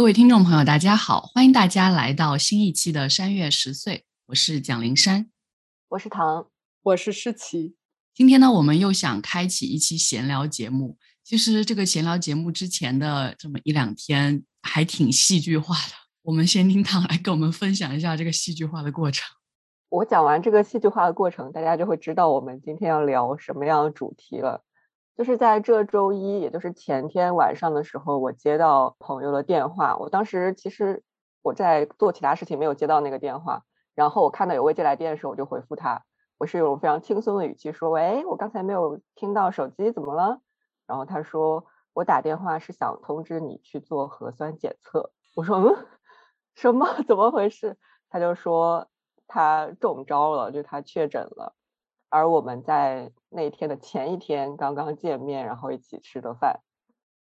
[0.00, 5.30] 各位听众朋友，大家好，欢迎大家来到新一期的山月十岁，我是蒋灵山，
[5.90, 6.48] 我是唐，
[6.82, 7.76] 我是诗琪。
[8.14, 10.96] 今天呢，我们又想开启一期闲聊节目。
[11.22, 15.92] 其实这个闲聊节目之前的这么一两天还挺戏剧化的。
[16.22, 19.28] 我们先听唐来跟我们分享一下这个戏剧化的过程。
[19.90, 24.64] 我讲完这个戏剧化的过程，大家就会知道我们今天要聊什么样的主题了。
[25.16, 29.96] 就是在这周一，也就是前天晚上的时候，我接到朋友的电话。
[29.98, 31.02] 我当时其实
[31.42, 33.64] 我在做其他事情，没有接到那个电话。
[33.94, 36.04] 然后我看到有未接来电的时候，我就回复他，
[36.38, 40.40] 我是用非常轻松的语气说：“喂，我刚才没有听到手机，怎么了？”
[40.86, 45.86] 然后他说：“我打电话是想通知你去做核酸检测。”我说：“嗯，
[46.54, 46.86] 什么？
[47.06, 47.76] 怎么回事？”
[48.08, 48.88] 他就说
[49.26, 51.54] 他中招了，就他确诊了。
[52.08, 56.60] 而我们在那天的前一天刚刚见面，然后一起吃的饭，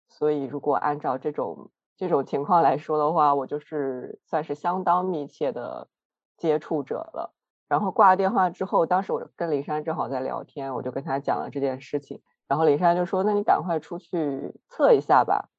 [0.10, 5.90] 所以如果按照这种这种情况来说的话，我就是算是相当密切的
[6.38, 7.34] 接触者了。
[7.68, 15.50] 然后挂了电话之后，当时我跟林珊正好在聊天，我就跟他讲了这件事情，然后林珊就说：“那你赶快出去测一下吧。”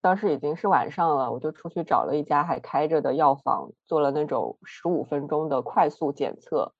[0.00, 6.75] 当时已经是晚上了，我就出去找了一家还开着的药房，做了那种十五分钟的快速检测。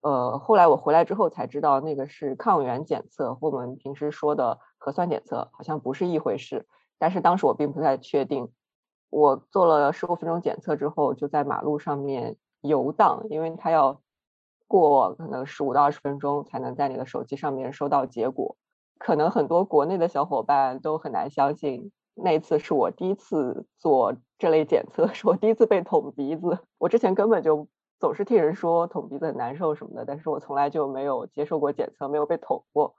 [0.00, 6.66] 呃，后来我回来之后才知道，那个是抗原检测和我们平时说的核酸检测好像不是一回事。
[6.98, 8.48] 但是当时我并不太确定。
[9.10, 14.00] 我做了十五分钟检测之后，就在马路上面游荡，因为它要
[14.66, 18.56] 过可能十五到二十分钟才能在你的手机上面收到结果。
[18.98, 26.58] 可能很多国内的小伙伴都很难相信，那次是我第一次做这类检测， 是我第一次被捅鼻子。
[26.78, 27.66] 我之前根本就。
[27.98, 32.94] 总是听人说捅鼻子很难受什么的，但是我从来就没有接受过检测，没有被捅过。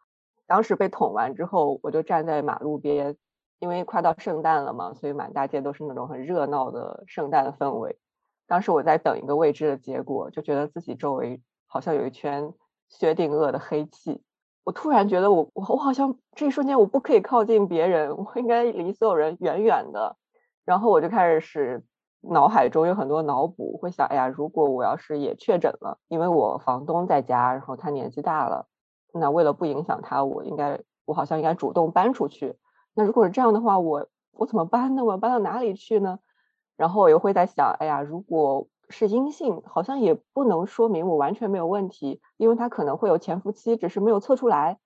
[0.46, 3.16] 当时被捅完之后，我就站在马路边，
[3.60, 7.98] 因为快到圣诞了嘛，所以满大街都是那种很热闹的圣诞的氛围。
[8.46, 12.54] 当时我在等一个未知的结果，就觉得自己周围好像有一圈
[12.90, 14.22] 薛定谔的黑气。
[14.66, 20.18] 我突然觉得我我我好像这一瞬间我不可以靠近别人，我应该离所有人远远的。
[20.66, 21.86] 然后我就开始使。
[22.22, 28.68] 脑海中有很多脑补，会想，哎呀，如果我要是也确诊了，因为我房东在家，然后他年纪大了，
[29.14, 32.58] 那为了不影响他，我应该，我好像应该主动搬出去。
[32.94, 35.06] 那如果是这样的话，我我怎么搬呢？
[35.06, 36.20] 我要搬到哪里去呢？
[36.76, 44.80] 然后我又会在想，哎呀，如果是阴性，好像也不能说明我完全没有问题，因为他可能会有潜伏期，只是没有测出来。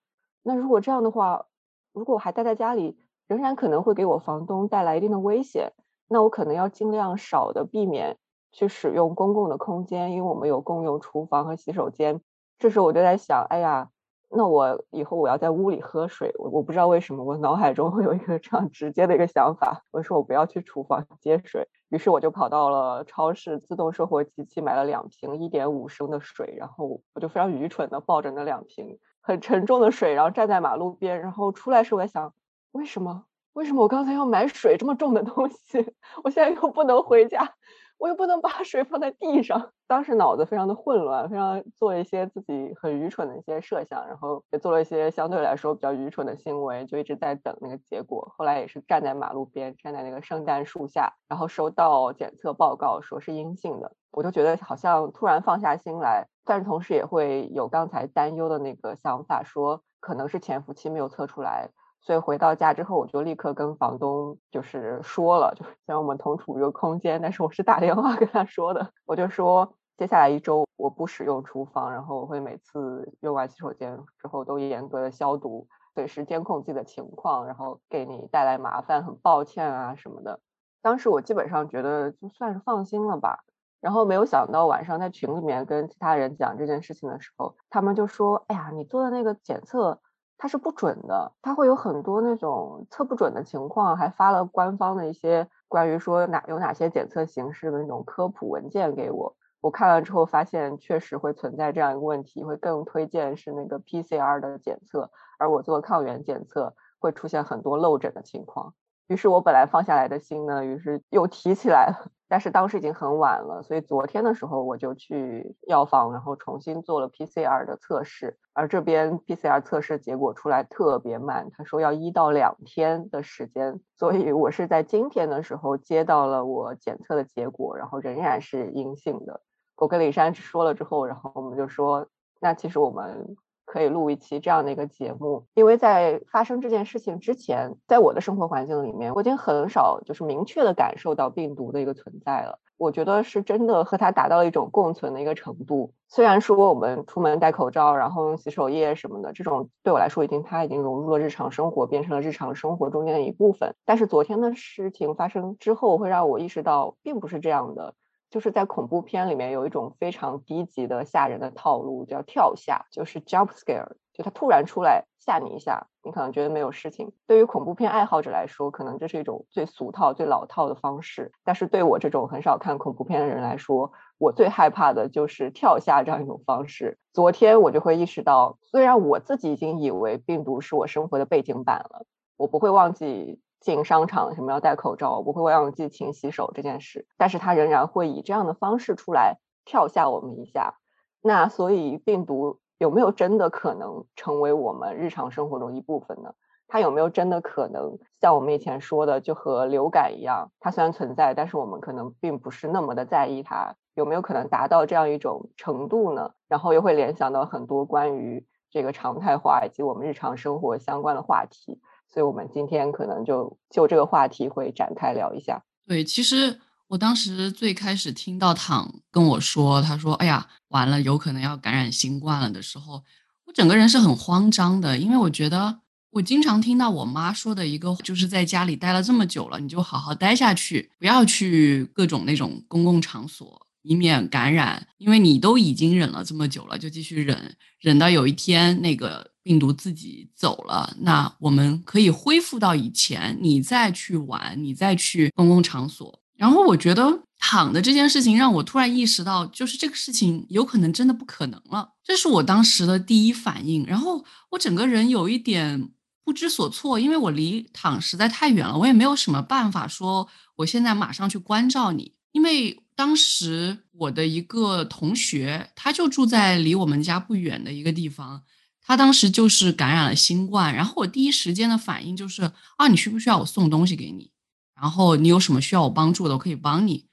[0.43, 1.45] 那如果这样的话，
[1.93, 5.73] 如果我还待在家里，仍然可能会给我房东带来一定的危险。
[6.07, 8.17] 那我可能要尽量少的避免
[8.51, 12.21] 去使用公共的空间，因为我们有共用厨房和洗手间。
[12.59, 13.89] 这时候我就在想，哎呀，
[14.29, 21.67] 那我以后我要在屋里喝水，我我不知道为什么我脑海中会有一个这样直接的一个想法，我说我不要去厨房接水。
[21.89, 32.33] 于是我就跑到了超市自动售货机器买了两瓶一点五升的水，然后我就非常愚蠢的抱着那两瓶很沉重的水，然后站在马路边，然后出来时我在想，
[32.71, 33.25] 为什么？
[33.53, 35.93] 为什么我刚才要买水这么重的东西？
[36.23, 37.53] 我现在又不能回家，
[37.99, 39.71] 我又不能把水放在地上。
[39.87, 48.33] 当时脑子非常的混乱，非常做一些自己很愚蠢的一些设想，然后也做了一些相对来说比较愚蠢的行为，就一直在等那个结果。
[48.35, 61.69] 后来也是站在马路边，站在那个圣诞树下，然后收到检测报告说是阴性的，我就觉得好像突然放下心来，但是同时也会有刚才担忧的那个想法，说可能是潜伏期没有测出来。
[62.03, 68.91] 所以回到家之后，我就立刻跟房东就是说了，就是虽然我们同处一个空间，但是我是打电话跟他说的。
[69.05, 75.65] 我就说接下来一周我不使用厨房，然后我会每次用完洗手间之后都严格的消毒，
[75.95, 80.41] 随时监控自己的情况，然后给你带来麻烦，很抱歉啊什么的。
[80.81, 83.45] 当时我基本上觉得就算是放心了吧。
[83.79, 90.01] 然后没有想到晚上在群里面跟其他人讲这件事情的时候，他们就说：“哎呀，你做的那个检测。”
[90.43, 99.37] 它是不准的，它会有很多那种测不准的情况，还发了官方的一些关于说哪有哪些检测形式的那种科普文件给我。
[99.61, 105.09] 我看了之后发现确实会存在这样一个问题，会更推荐是那个 PCR 的检测，
[105.39, 108.73] 而我做抗原检测会出现很多漏诊的情况。
[109.13, 112.09] 于是我本来放下来的心呢，于是又提起来了。
[112.27, 118.39] 但是当时已经很晚了，所以昨天的时候我就去药房，然后重新做了 PCR 的测试。
[118.53, 123.79] 而这边 PCR 测试结果出来特别慢，他说要一到两天的时间。
[123.95, 129.41] 所以我是在今天的时候接到了我检测的结果，然后仍然是阴性的。
[129.75, 132.07] 我跟李珊说了之后，然后我们就说，
[132.41, 142.59] 那其实我们可以录一期这样的一个节目，因为在发生这件事情之前，在我的生活环境里面，我已经很少就是明确的感受到病毒的一个存在了。
[142.75, 145.93] 我觉得是真的和它达到了一种共存的一个程度。
[146.09, 153.73] 虽然说我们出门戴口罩，然后用洗手液什么的，这种对我来说已经它已经融入了日常生活，变成了日常生活中间的一部分。
[153.85, 157.93] 但是昨天的事情发生之后，会让我意识到并不是这样的。
[158.33, 167.13] 就是在恐怖片里面有一种非常低级的吓人的套路，叫跳吓，就是 jump scare，就他突然出来吓你一下，你可能觉得没有事情。
[167.27, 171.31] 对于恐怖片爱好者来说，可能这是一种最俗套、最老套的方式。
[171.43, 176.97] 但是对我这种很少看恐怖片的人来说，我最害怕的就是跳吓这样一种方式。
[177.13, 183.42] 昨天我就会意识到，虽然我自己已经以为病毒是我生活的背景板了，我不会忘记。
[183.63, 190.75] 进商场什么要戴口罩，不会忘记勤洗手这件事，但是它仍然会以这样的方式出来跳吓我们一下。
[191.21, 196.35] 那所以病毒有没有真的可能成为我们日常生活中一部分呢？
[196.67, 203.75] 它有没有真的可能像我们以前说的，就和流感一样，它虽然存在，但是我们可能并不是那么的在意它？
[203.93, 206.31] 有没有可能达到这样一种程度呢？
[206.47, 211.79] 然后又会联想到很多关于这个常态化以及我们日常生活相关的话题。
[212.13, 215.63] 所以，我们今天可能就就这个话题会展开聊一下。
[215.87, 223.01] 对，其实我当时最开始听到躺跟我说，他说：“哎呀，完了，有可能要感染新冠了”的时候，
[223.47, 225.79] 我整个人是很慌张的，因为我觉得
[226.11, 234.85] 我经常听到我妈说的一个，就是在家里待了这么久了，你就好好待下去，不要去各种那种公共场所，以免感染。
[234.99, 239.32] 因为你都已经忍了这么久了，就继续忍，忍到有一天那个。
[239.43, 246.17] 病毒自己走了，那我们可以恢复到以前，你再去玩，你再去公共场所。
[246.35, 253.85] 然后我觉得躺的这件事情让我突然意识到，就是这个事情有可能真的不可能了，这是我当时的第一反应。
[253.85, 255.89] 然后我整个人有一点
[256.23, 268.41] 不知所措，因为我离躺实在太远了，我也没有什么办法说我现在马上去关照你，因为当时我的一个同学，他就住在离我们家不远的一个地方。
[268.85, 274.29] 他当时就是感染了新冠，然后我第一时间的反应就是啊，你需不需要我送东西给你？
[274.75, 277.05] 然后你有什么需要我帮助的，我可以帮你。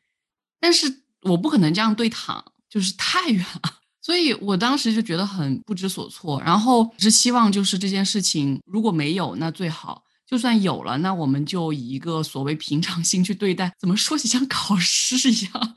[0.58, 6.42] 但是我不可能这样对躺，就是太远了，所以我当时就觉得很不知所措。
[6.44, 13.72] 然后是希望就是这件事情如果没有那最好，就算有了，那我们就以一个所谓平常心去对待。
[13.78, 15.76] 怎么说起像考试一样？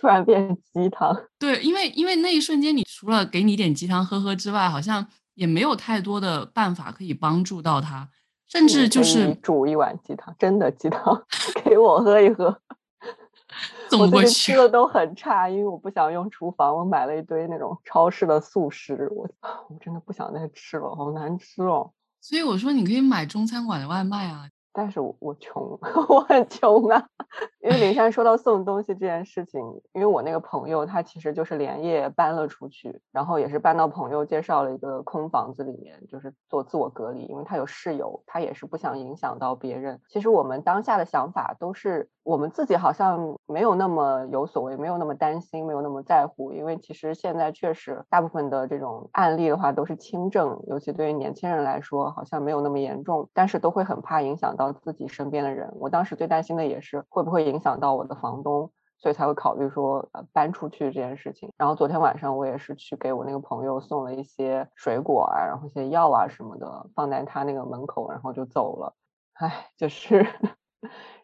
[0.00, 5.04] 突然变鸡汤，对，因为因为那一瞬间，你除了给你点鸡汤喝喝之外，好像
[5.34, 8.08] 也没有太多的办法可以帮助到他，
[8.46, 11.24] 甚至就是煮一碗鸡汤，真的鸡汤
[11.64, 12.60] 给我喝一喝。
[13.98, 19.28] 我最近吃的都很差，因为我不想用厨房，我买了一堆那种超市的速食，我
[19.68, 21.90] 我真的不想再吃了，好难吃哦。
[22.20, 24.48] 所以我说，你可以买中餐馆的外卖啊。
[24.78, 25.76] 但是我穷，
[26.08, 27.04] 我很穷啊。
[27.60, 29.60] 因为林珊说到送东西这件事情，
[29.92, 40.00] 因为我那个朋友他其实就是连夜搬了出去，然后也是搬到朋友介绍了一个空房子里面，就是做自我隔离，因为他有室友，他也是不想影响到别人。
[40.08, 55.70] 其实我们当下的想法都是，我们自己好像没有那么有所谓，没有那么担心，没有那么在乎，因为其实现在确实大部分的这种案例的话都是轻症，尤其对于年轻人来说，好像没有那么严重，但是都会很怕影响到自己身边的人。
[55.78, 57.58] 我当时最担心的也是会不会影。
[57.58, 61.50] 响到我的房东，所以才会考虑说搬出去这件事情。
[61.56, 68.94] 然后昨天晚上我也是去给我那个朋友送了一些水果啊，然后一些药啊什么的，放在他那个门口，然后就走了。
[69.34, 70.24] 唉，就是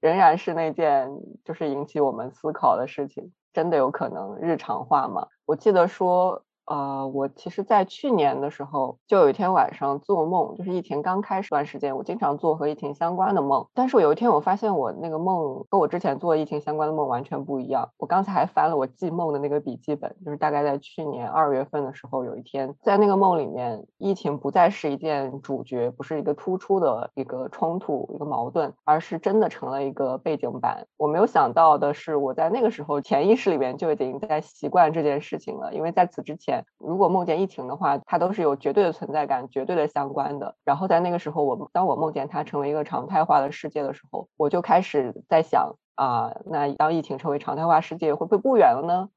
[0.00, 1.08] 仍然是那件
[1.44, 5.26] 就是引起我们思考的事情，真的有可能日常化吗？
[5.46, 6.43] 我记得说。
[6.66, 13.66] 呃，我其实，在去年的时候，就有一天晚上做梦，就是疫情刚开始段时间，我经常做和疫情相关的梦。
[13.74, 17.90] 但是我有一天，我发现我那个梦和我之前做疫情相关的梦完全不一样。
[17.98, 30.86] 我刚才还翻了我记梦的那个笔记本，就是大概在去年二月份的时候，有一天在那个梦里面，疫情不再是一件主角，不是一个突出的一个冲突、一个矛盾，而是真的成了一个背景板。
[30.96, 36.53] 我没有想到的是，我在那个时候潜意识里面就已经在习惯这件事情了，因为在此之前。
[36.78, 40.54] 如果梦见疫情的话，它都是有绝对的存在感、绝对的相关的。
[40.64, 49.08] 然后在那个时候，我当我梦见它成为一个常态化的世界的时候，我就开始在想啊，那当疫情成为常态化世界，会不会不远了呢？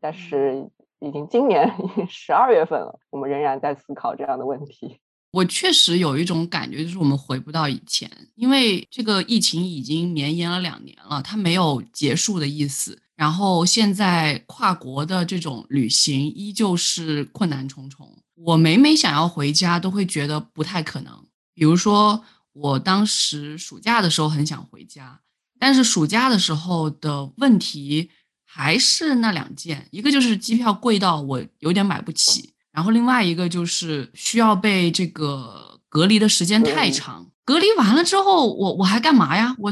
[0.00, 0.68] 但是
[1.00, 1.72] 已经今年
[2.08, 4.98] 十二月份了，我们仍然在思考这样的问题。
[5.32, 13.02] 我确实有一种感觉，就是我们回不到以前，因为这个疫情已经绵延了两年了，它没有结束的意思。
[13.16, 21.12] 然后现在跨国的这种旅行依旧是困难重重，我每每想要回家，都会觉得不太可能。
[21.54, 25.20] 比如说，我当时暑假的时候很想回家，
[25.60, 28.10] 但是暑假的时候的问题
[28.44, 37.30] 还是那两件，一个就是机票贵到我有点买不起，然后另外一个就是需要被这个隔离的时间太长。
[37.44, 39.54] 隔离完了之后，我我还干嘛呀？
[39.58, 39.70] 我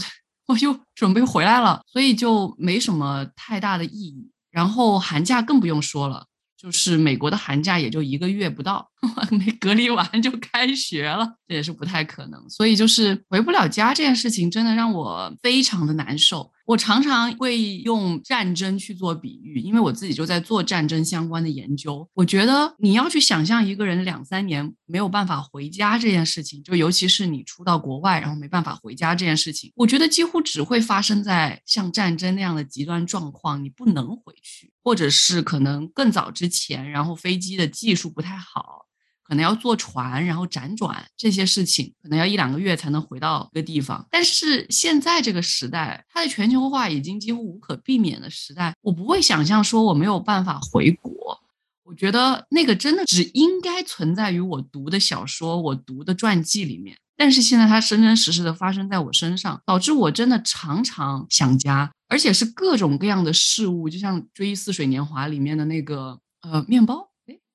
[0.53, 4.31] 我又准备回来了，所以就没什么太大的意义。
[4.51, 6.27] 然后寒假更不用说了，
[6.59, 8.92] 就是美国的寒假也就一个月不到，
[9.31, 12.49] 没隔离完就开学了，这也是不太可能。
[12.49, 16.53] 所以就是回不了家这件事情，真的让我非常的难受。
[16.65, 22.09] 我常常会用战争去做比喻，因为我自己就在做战争相关的研究。
[22.15, 38.87] 我觉得你要去想象一个人两三年没有办法回家这件事情，就尤其是你出到国外然后没办法回家这件事情，我觉得几乎只会发生在像战争那样的极端状况，你不能回去，或者是可能更早之前，然后飞机的技术不太好。
[39.33, 44.07] 可能要坐船，然后辗转这些事情，可能要一两个月才能回到一个地方。
[44.11, 51.41] 但是现在这个时代，它的全球化已经几乎无可避免的时代，我不会想象说我没有办法回国。
[51.85, 56.95] 我觉得那个真的只应该存在于我读的小说、我读的传记里面。
[57.17, 67.09] 但是现在它真真实实的发生在我身上，导致我真的常常想家，而且是各种各样的事物，就像《追忆似水年华》里面的那个呃面包。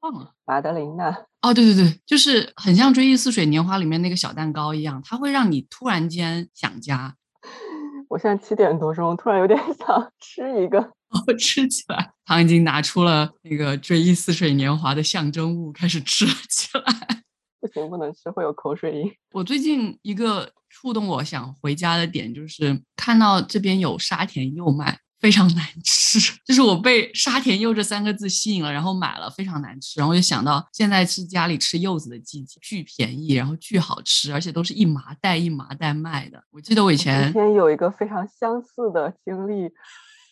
[0.09, 1.09] 忘了马德琳娜
[1.41, 7.15] 哦，对对对，就是很像《追忆似水年华》里面那个小蛋糕一样，它会让你突然间想家。
[8.09, 10.79] 我现在七点多钟，突然有点想吃一个，
[11.11, 12.11] 哦，吃起来。
[12.25, 16.83] 唐已经拿出了那个《追忆似水年华》的象征物，开始吃了起来。
[17.59, 19.11] 不行，不能吃，会有口水音。
[19.31, 24.99] 我最近一个触动我想回家的点，就是看到这边有沙田柚卖。
[25.19, 29.99] 非常难吃， 就是我被沙田柚这三个字吸引了，然后买了，非常难吃。
[29.99, 36.41] 然后就想到现在是家里吃柚子的季节，巨便宜，然后巨好吃，而且都是一麻袋一麻袋卖的。
[36.51, 39.71] 我记得我以前今天有一个非常相似的经历，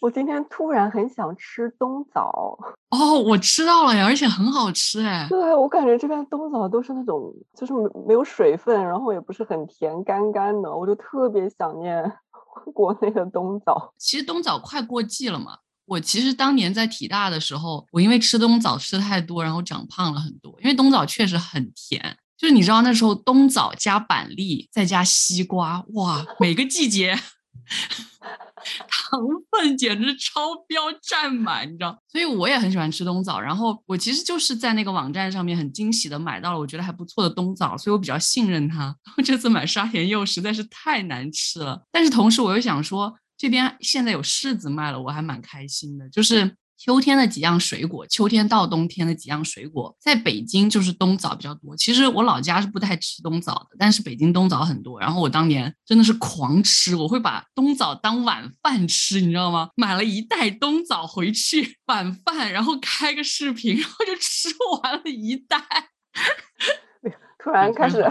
[0.01, 2.57] 我今天突然很想吃冬枣。
[2.91, 5.25] 哦，我吃到了呀，而且很好吃哎。
[5.27, 7.73] 对，我感觉这边冬枣都是那种就是
[8.07, 12.03] 没有水分，然后也不是很甜，干干的，我就特别想念。
[12.73, 15.57] 国内的冬枣，其实冬枣快过季了嘛。
[15.85, 20.55] 我其实当年在体大的时候，我因为吃冬枣吃太多，然后长胖了很多。
[20.61, 27.19] 因为冬枣确实很甜，就是你知道那时候冬枣加板栗再加西瓜，哇，每个季节。
[28.87, 29.19] 糖
[29.51, 33.39] 分简直超标占满，你知道，所以我也很喜欢吃冬枣。
[33.39, 38.95] 然后我其实就是在那个网站上面很惊喜的买到了我觉得还不错的冬枣，所以我比较信任它。
[39.23, 46.55] 这次买沙田柚实在是太难吃了，但是同时我又想说，这边现在有柿子卖了，我还蛮开心的，就是。
[46.85, 51.75] 秋天的几样水果，秋天到冬天的几样水果，在北京就是冬枣比较多。
[51.75, 54.99] 其实我老家是不太吃冬枣的，但是北京冬枣很多。
[54.99, 59.69] 然后我当年真的是狂吃，我会把冬枣当晚饭吃，你知道吗？
[59.75, 64.49] 买了一袋冬枣回去晚饭，然后开个视频，然后就吃
[64.83, 65.57] 完了一袋。
[67.45, 68.03] 突然开始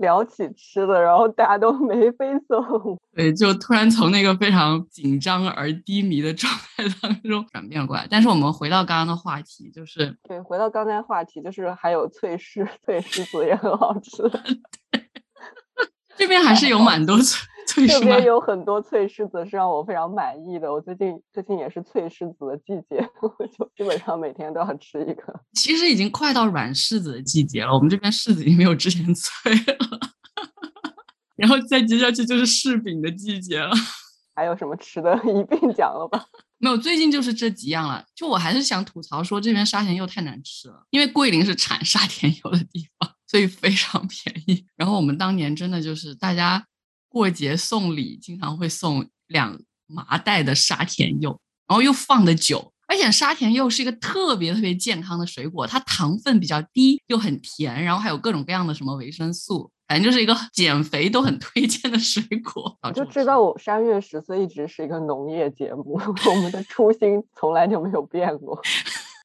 [0.00, 3.00] 聊起吃的，然后大家都眉飞色舞。
[3.16, 8.06] 对，就突然从那个非常紧张而低迷的状态当中转变过来。
[8.10, 14.22] 但是我们回到刚刚的话题，就是对，回到刚才话题，就是还有脆柿，脆柿子也很好吃。
[16.14, 17.48] 这边还是有蛮多脆。
[17.86, 20.72] 这边有很多脆柿子是让我非常满意的。
[20.72, 25.40] 我最近最近也是脆柿子的季节， 我就基本上每天都要吃一个。
[25.54, 30.00] 其实已经快到软柿子的季节了，我们这边柿子已经没有之前脆了。
[31.36, 33.70] 然后再接下去就是柿饼的季节了。
[34.34, 36.24] 还有什么吃的，一并讲了吧？
[36.58, 38.04] 没有，最近就是这几样了。
[38.14, 44.66] 就我还是想吐槽说，这边沙田柚太难吃了，因为桂林是产沙田柚的地方，所以非常便宜。
[44.76, 46.66] 然后我们当年真的就是大家。
[47.12, 51.38] 过节送礼经常会送两麻袋的沙田柚，
[51.68, 62.78] 然后又放的久，而且沙田柚是一个特别特别健康的水果，它糖分比较低，又很甜，然后还有各种各样的什么维生素，反正就是一个减肥都很推荐的水果。
[62.82, 68.58] 我就知道我三月十岁一直是一个农业节目， 我们的初心从来就没有变过。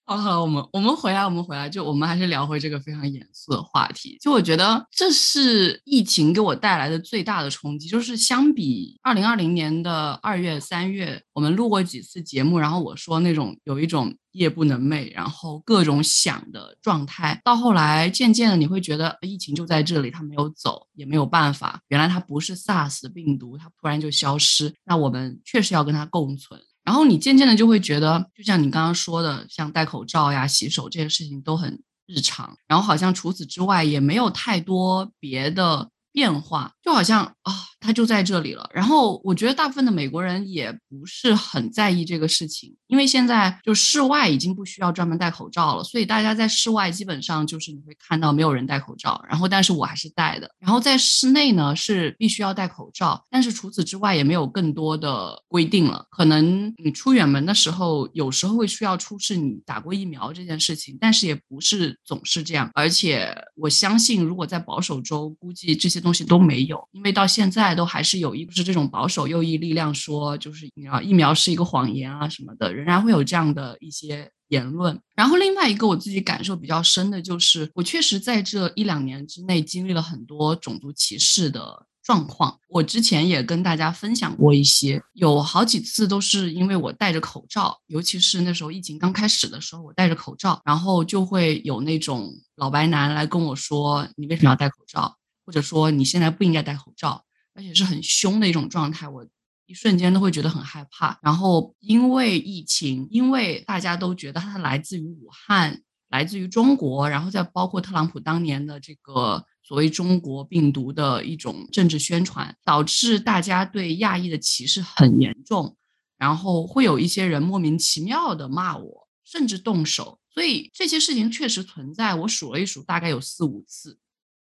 [0.10, 4.18] 好了，我们我们回来，我们回来，就我们还是聊回这个非常严肃的话题。
[4.22, 26.58] 就我觉得这是疫情给我带来的最大的冲击，就是相比二零二零年的二月、三月，我们录过几次节目，然后我说那种有一种夜不能寐，然后各种想的状态，到后来渐渐的你会觉得疫情就在这里，它没有走，也没有办法，原来它不是 SARS 病毒，它突然就消失，那我们确实要跟它共存。
[26.88, 35.89] 然后你渐渐的就会觉得，就像你刚刚说的，像戴口罩呀、洗手这些事情都很日常，然后好像除此之外也没有太多别的。
[36.17, 38.67] 变化就好像啊，它就在这里了。
[38.74, 49.24] 然后我觉得大部分的美国人也不是很在意这个事情，因为现在就室外已经不需要专门戴口罩了，所以大家在室外基本上就是你会看到没有人戴口罩。
[49.29, 50.50] 然后但是我还是戴的。
[50.57, 56.03] 然后在室内呢是必须要戴口罩，但是除此之外也没有更多的规定了。
[56.09, 62.71] 可能你出远门的时候，有时候会需要出示你打过疫苗这件事情，但是也不是总是这样。
[62.74, 66.01] 而且我相信，如果在保守州，估计这些。
[66.08, 74.98] 东西都没有，因为到现在都还是有一是这种保守右翼力量说，就是你知道疫苗是一个谎言啊什么的，仍然会有这样的一些言论。
[75.18, 82.58] 然后另外一个我自己感受比较深的就是，我确实在这一两年之内经历了很多种族歧视的状况。
[82.70, 95.14] 我之前也跟大家分享过一些，有好几次都是因为我戴着口罩，尤其是那时候疫情刚开始的时候，我戴着口罩，然后就会有那种老白男来跟我说：“你为什么要戴口罩？”
[95.48, 97.24] 或者说你现在不应该戴口罩，
[97.54, 99.25] 而且是很凶的一种状态，我
[99.66, 101.18] 一瞬间都会觉得很害怕。
[101.22, 115.77] 然后因为疫情，因为大家都觉得它来自于武汉，来自于中国，然后再包括特朗普当年的这个所谓中国病毒的一种政治宣传，导致大家对亚裔的歧视很严重。
[116.18, 120.20] 然后会有一些人莫名其妙的骂我，甚至动手。
[120.34, 123.98] 所以这些事情确实存在，我数了一数，大概有四五次。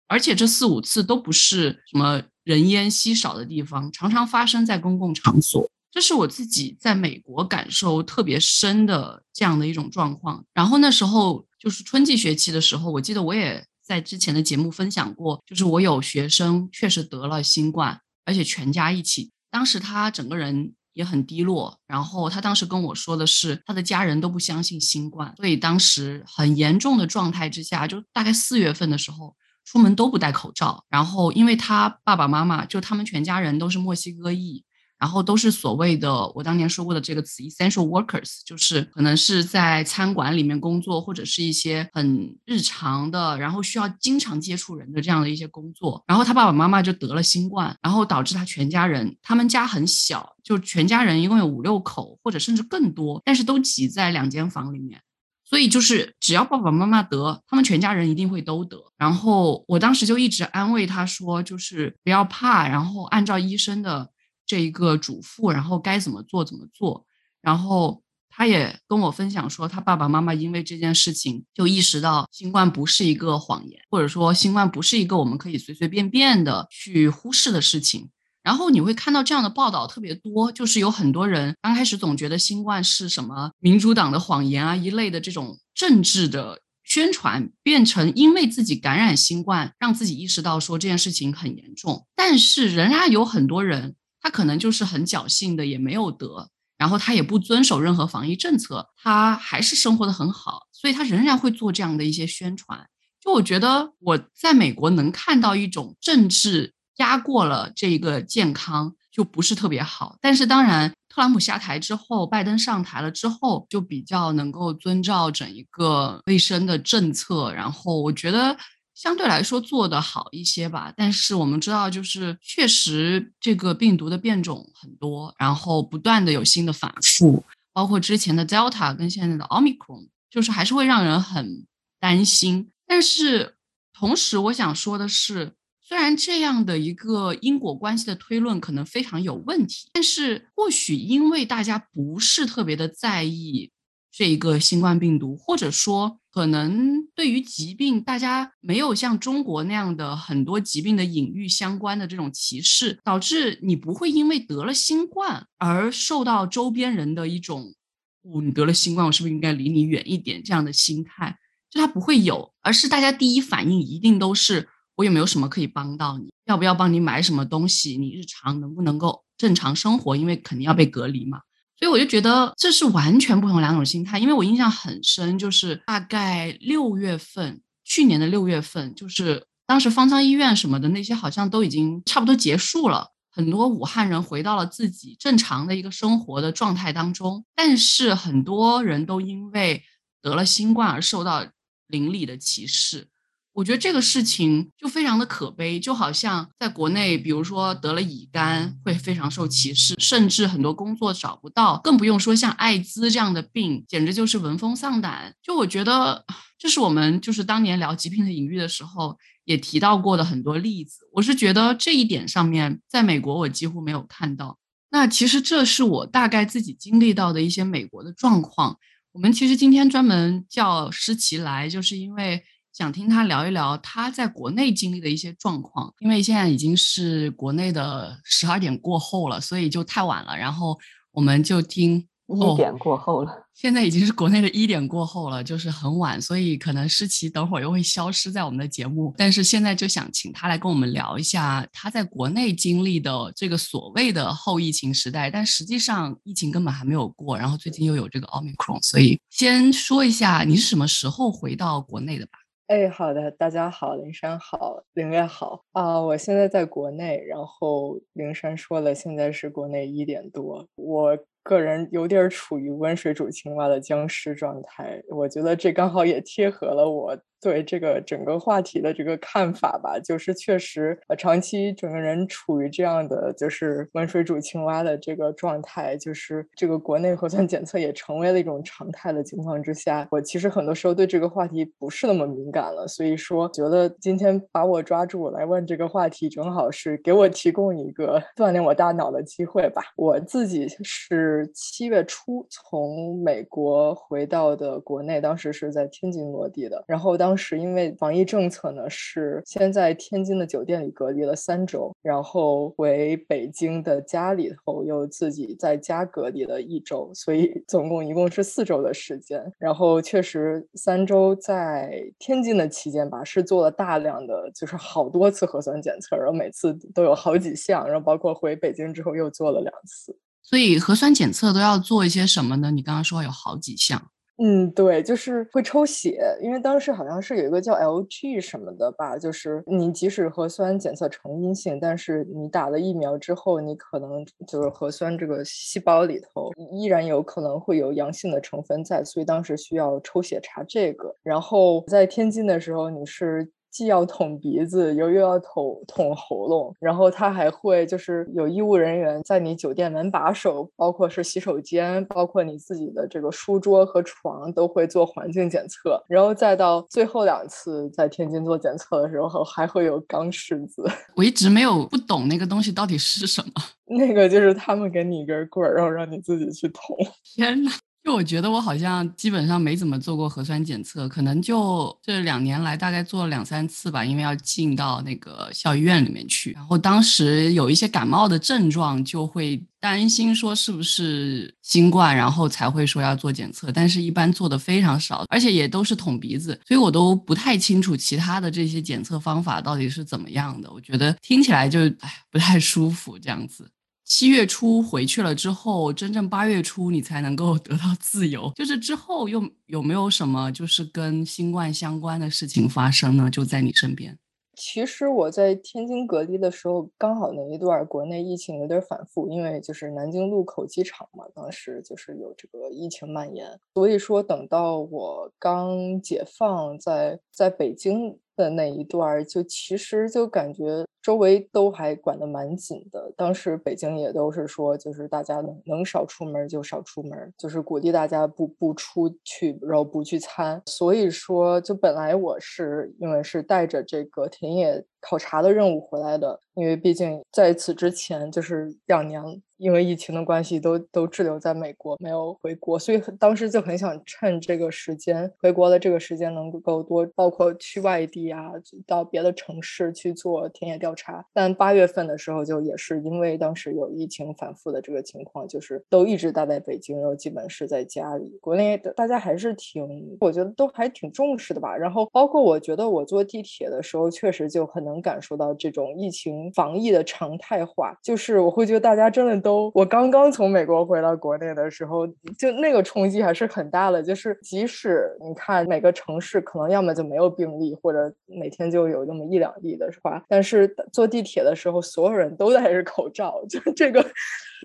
[0.06, 5.68] 而且这四五次都不是什么人烟稀少的地方，常常发生在公共场所。
[5.90, 10.44] 这是我自己在美国感受特别深的这样的一种状况。
[10.52, 19.30] 然后那时候就是春季学期的时候，我记得我也在之前的节目分享过，就是我有学生确实得了新冠，而且全家一起。
[19.52, 29.34] 当时他整个人也很低落，然后他当时跟我说的是，他的家人都不相信新冠，所以当时很严重的状态之下，就大概四月份的时候。
[29.64, 34.62] 出门都不戴口罩，然后因为他爸爸妈妈就他们全家人都是墨西哥裔，
[34.98, 46.02] 然后都是所谓的我当年说过的这个词 essential workers，就是可能是在餐馆里面工作或者是一些很日常的，然后需要经常接触人的这样的一些工作。
[46.06, 55.00] 然后他爸爸妈妈就得了新冠，然后导致他全家人，他们家很小，就全家人一共有五六口或者甚至更多，但是都挤在两间房里面。
[55.44, 58.78] 所以就是，只要爸爸妈妈得，他们全家人一定会都得。
[58.96, 64.10] 然后我当时就一直安慰他说，就是不要怕，然后按照医生的
[64.46, 67.06] 这一个嘱咐，然后该怎么做怎么做。
[67.42, 78.08] 然后他也跟我分享说，他爸爸妈妈因为这件事情就意识到新冠不是一个谎言，或者说新冠不是一个我们可以随随便便的去忽视的事情。
[78.44, 92.06] 然后你会看到这样的报道特别多，就是有很多人刚开始总觉得新冠是什么民主党的谎言啊一类的这种政治的宣传，变成因为自己感染新冠，让自己意识到说这件事情很严重。
[92.14, 102.86] 但是仍然有很多人，他可能就是很侥幸的也没有得，然后他也不遵守任何防疫政策，他还是生活的很好，所以他仍然会做这样的一些宣传。
[103.22, 106.74] 就我觉得我在美国能看到一种政治。
[106.96, 118.56] 压过了这个健康就不是特别好，但是当然，特朗普下台之后，拜登上台了之后，就比较能够遵照整一个卫生的政策，然后我觉得
[118.94, 120.92] 相对来说做得好一些吧。
[120.96, 131.66] 但是我们知道，就是确实这个病毒的变种很多，然后不断的有新的反复，包括之前的 Delta 跟现在的 Omicron，就是还是会让人很
[131.98, 132.70] 担心。
[132.86, 133.56] 但是
[133.92, 135.54] 同时，我想说的是。
[135.86, 143.70] 虽然这样的一个因果关系的推论可能非常有问题，但是或许因为大家不是特别的在意
[144.10, 157.74] 这一个新冠病毒，或者说可能对于疾病大家没有像中国那样的很多疾病的隐喻相关的这种歧视，导致你不会因为得了新冠而受到周边人的一种
[158.24, 161.36] “哦，你得了新冠，我是不是应该离你远一点”这样的心态，
[161.68, 164.70] 就他不会有，而是大家第一反应一定都是。
[164.96, 166.32] 我有没有什么可以帮到你？
[166.44, 167.96] 要不要帮你买什么东西？
[167.96, 170.14] 你日常能不能够正常生活？
[170.14, 171.40] 因为肯定要被隔离嘛。
[171.76, 174.18] 所以我就觉得这是完全不同两种心态。
[174.18, 187.44] 因为我印象很深，就是大概六月份，去年的六月份，就是当时方舱医院什么的那些好像都已经差不多结束了，很多武汉人回到了自己正常的一个生活的状态当中。
[187.56, 189.82] 但是很多人都因为
[190.22, 191.44] 得了新冠而受到
[191.88, 193.08] 邻里的歧视。
[193.54, 205.32] 我觉得这个事情就非常的可悲，就好像在国内，比如说得了乙肝会非常受歧视，甚至很多工作找不到，更不用说像艾滋这样的病，简直就是闻风丧胆。
[205.40, 206.24] 就我觉得，
[206.58, 211.08] 这是我们就是当年聊疾病的隐喻的时候也提到过的很多例子。
[211.12, 214.58] 我是觉得这一点上面，在美国我几乎没有看到。
[214.90, 218.76] 那其实这是我大概自己经历到的一些美国的状况。
[219.12, 222.42] 我们其实今天专门叫诗琪来，就是因为
[222.74, 225.90] 想听他聊一聊他在国内经历的一些状况。
[226.00, 230.36] 因为现在已经是国内的十二点过后了，所以就太晚了。
[230.36, 230.78] 然后
[231.12, 232.06] 我们就听。
[232.26, 239.14] 一点过后了，现在已经是国内的一点过后了，就是很晚，所以可能诗琪等会儿又会消失在我们的节目。
[239.18, 252.38] 但是现在就想请他来跟我们聊一下他在国内经历的这个所谓的后疫情时代，但实际上疫情根本还没有过，然后最近又有这个奥密克戎，所以先说一下你是什么时候回到国内的吧？
[252.66, 261.18] 哎，好的，大家好，灵山好，灵月好啊，我现在在国内，然后灵山说了，现在是国内一点多，我。
[261.44, 267.14] 个人有点处于温水煮青蛙的僵尸状态，我觉得这刚好也贴合了我。
[267.44, 282.88] 对这个整个话题的这个看法吧，就是确实呃，长期整个人处于这样的就是温水煮青蛙的这个状态，就是这个国内核酸检测也成为了一种常态的情况之下，我其实很多时候对这个话题不是那么敏感了。
[282.88, 289.82] 所以说，觉得今天把我抓住来问这个话题，正好是给我提供一个锻炼我大脑的机会吧。
[289.96, 297.33] 我自己是七月初从美国回到的国内，当时是在天津落地的，然后当。
[297.34, 309.42] 当时因为防疫政策呢，是先在天津的酒店里隔离了三周，然后回北京的家里头又自己在家隔离了一周，所以 总共一共是四周的时间。
[309.58, 320.16] 然后确实三周在天津的期间吧，是做了大量的，就是好多次核酸检测，然后每次都有好几项，然后包括回北京之后又做了两次。
[320.40, 322.70] 所以核酸检测都要做一些什么呢？
[322.70, 324.12] 你刚刚说有好几项。
[324.38, 341.14] 嗯，对，就是会抽血，因为当时好像是有一个叫 LG 什么的吧，就是你即使核酸检测呈阴性，但是你打了疫苗之后，你可能就是核酸这个细胞里头依然有可能会有阳性的成分在，所以当时需要抽血查这个。
[341.22, 343.48] 然后在天津的时候，你是。
[343.74, 360.84] 既要捅鼻子，又又要捅捅喉咙，然后他还会就是有医务人员在你酒店门把手，包括是洗手间，包括你自己的这个书桌和床都会做环境检测，然后再到最后两次在天津做检测的时候，还会有钢拭子。
[361.16, 363.50] 我一直没有不懂那个东西到底是什么，
[363.86, 366.96] 那个就是他们给你一根棍儿，然后让你自己去捅。
[367.24, 367.72] 天呐！
[368.04, 376.52] 就我觉得我好像基本上没怎么做过核酸检测，可能就这两年来大概做了两三次吧，因为要进到那个校医院里面去。
[376.52, 383.72] 然后当时有一些感冒的症状，就会担心说是不是新冠，然后才会说要做检测。
[383.72, 390.70] 但是一般做的非常少，而且也都是捅鼻子，所以我都不太清楚其他的这些检测方法到底是怎么样的。
[390.70, 393.66] 我觉得听起来就哎不太舒服这样子。
[394.04, 398.52] 七月初回去了之后，真正八月初你才能够 得到自由。
[398.54, 403.30] 就是之后又有没有什么就是跟新冠相关的事情发生呢？
[403.30, 404.18] 就在你身边。
[404.56, 413.58] 其实我在天津隔离的时候，刚好那一段国内疫情有点反复，因为就是南京禄口机场嘛，当时就是有这个疫情蔓延。
[413.74, 420.84] 所以说，等到我刚解放在在北京的那一段，就其实就感觉。
[421.04, 430.62] 周围都还管得蛮紧的，当时北京也都是说，就是大家能能少出门就少出门，就是鼓励大家不不出去，然后不聚餐。
[430.64, 439.42] 所以说，就本来我是因为是带着这个田野考察的任务回来的，因为毕竟在此之前就是两年。
[439.56, 448.50] 因为疫情的关系，都都滞留在美国，没有回国，所以很当时就很想趁这个时间回国的这个时间，能够多包括去外地啊，
[448.84, 451.24] 到别的城市去做田野调查。
[451.32, 458.38] 但八月份的时候，就也是因为当时有疫情反复的这个情况，就是都一直待在北京，然后基本是在家里。
[458.40, 461.76] 国内的大家还是挺，我觉得都还挺重视的吧。
[461.76, 469.34] 然后包括我觉得我坐地铁的时候，确实就很能感受到这种疫情防疫的常态化，就是我会觉得大家真的。
[469.44, 472.06] 都，我刚刚从美国回到国内的时候，
[472.38, 474.02] 就那个冲击还是很大的。
[474.02, 484.04] 就是即使你看每个城市可能要么就没有病例，或者每天就有那么一两例的话，但是坐地铁的时候，所有人都戴着口罩，就这个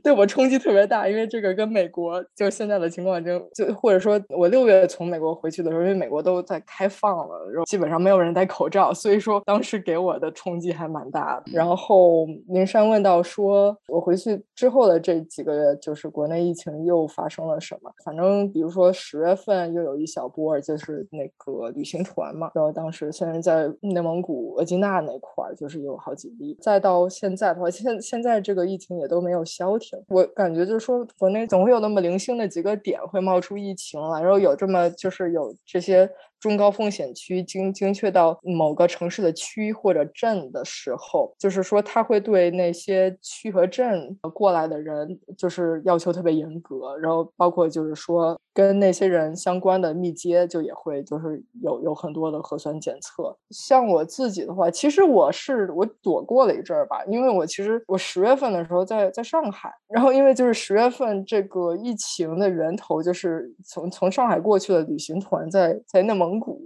[0.04, 11.52] 对我冲击特别大，因为这个跟美国就现在的情况就就或者说我六月从美国回去的时候，因为美国都在开放了，然后基本上没有人戴口罩，所以说当时给我的冲击还蛮大的。
[11.52, 17.92] 然后林珊问到说，我回去之后的这几个月，就是国内疫情又发生了什么？
[18.06, 29.89] 反正比如说十月份又有一小波，就是那个旅行团嘛，然后当时现在在内蒙古额济纳那块儿就是有好几例，再到现在的话，现现在这个疫情也都没有消停。
[30.08, 36.10] 我感觉就是说，国内总会有那么零星的几个点会冒出疫情来，然后有这么就是有这些。
[36.40, 53.36] 中高风险区精精确到某个城市的区或者镇的时候，就是说他会对那些区和镇过来的人，就是要求特别严格，然后包括就是说跟那些人相关的密接，就也会就是有有很多的核酸检测。
[53.50, 66.29] 像我自己的话，其实我是我躲过了一阵儿吧，因为我其实我十月份的时候在在上海，然后因为就是十月份这个疫情的源头就是从从上海过去的旅行团在在内蒙。
[66.30, 66.62] 蒙古。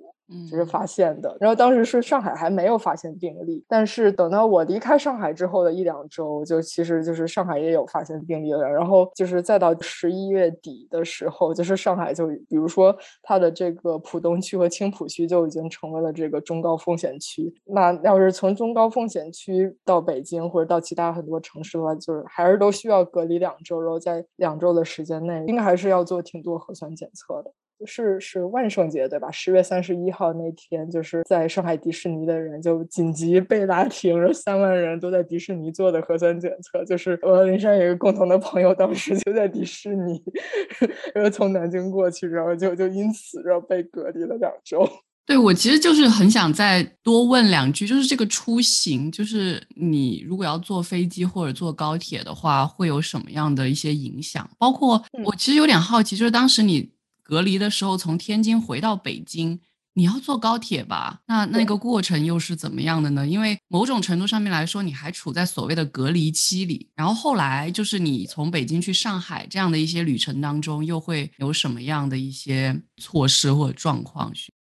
[0.49, 8.67] 就是发现的，然后当时是上海还没有发现病例，但是等到我离开上海之后的一两周，就其实就是上海也有发现病例了。
[8.67, 17.53] 然后就是再到十一月底的时候，就是上海就比如说它的这个浦东区和青浦区就已经成为了这个中高风险区。
[17.65, 27.51] 那要是从中高风险区到北京或者到其他很多城市的话，就是还是都需要隔离两周，然后在两周的时间内，应该还是要做挺多核酸检测的。
[27.85, 29.29] 是是万圣节对吧？
[29.31, 36.83] 十月三十一号那天，就是在上海迪士尼的人就紧急被拉停，然后三万人都在迪士尼做的核酸检测。
[36.85, 40.21] 就是我和林珊有一个共同的朋友，当时就在迪士尼，
[41.13, 44.87] 然后从南京过去，然后就就因此然后被隔离了两周。
[45.25, 54.49] 对我其实就是很想再多问两句，就是这个出行，就是你如果要坐飞机或者坐高铁的话，会有什么样的一些影响？
[54.57, 56.91] 包括我其实有点好奇，就是当时你。
[57.23, 59.61] 隔离的时候，从天津回到北京，
[59.93, 61.21] 你要坐高铁吧？
[61.27, 63.25] 那那个过程又是怎么样的呢？
[63.25, 66.89] 因为某种程度上面来说，你还处在所谓的隔离期里。
[66.95, 74.33] 然后后来就是你从北京去上海这样的一些旅程当中，又会有什么样的一些措施或者状况？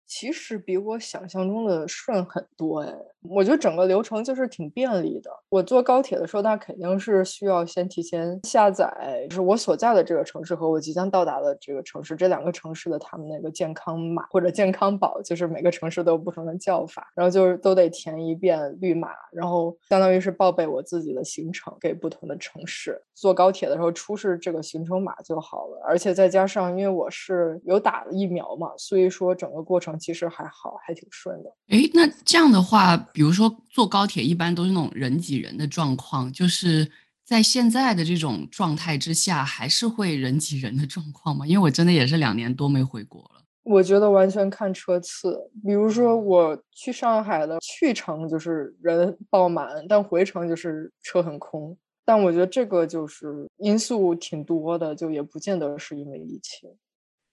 [0.06, 2.92] 其实比我想象中的顺很多哎。
[3.28, 5.30] 我觉得整个流程就是挺便利的。
[5.48, 23.00] 我坐高铁的时候，那肯定是需要先提前下载，就是我所在的这个城市和我即将到达的这个城市这两个城市的他们那个健康码或者健康宝，就是每个城市都有不同的叫法，然后就是都得填一遍绿码，然后相当于是报备我自己的行程给不同的城市。
[23.14, 31.50] 坐高铁的时候出示这个行程码就好了，而且再加上因为我是有打了疫苗嘛，所以说整个过程其实还好，还挺顺的。
[31.68, 33.00] 哎，那这样的话。
[33.14, 36.90] 比如说坐高铁一般都是那种人挤人的状况，就是
[37.24, 41.46] 在现在的这种状态之下，还是会人挤人的状况吗？
[41.46, 43.42] 因为我真的也是两年多没回国了。
[43.62, 51.74] 我觉得完全看车次，比如说我去上海的去程就是人爆满，但回程就是车很空。
[52.04, 56.68] 但我觉得这个就是因素挺多的，就也不见得是因为疫情。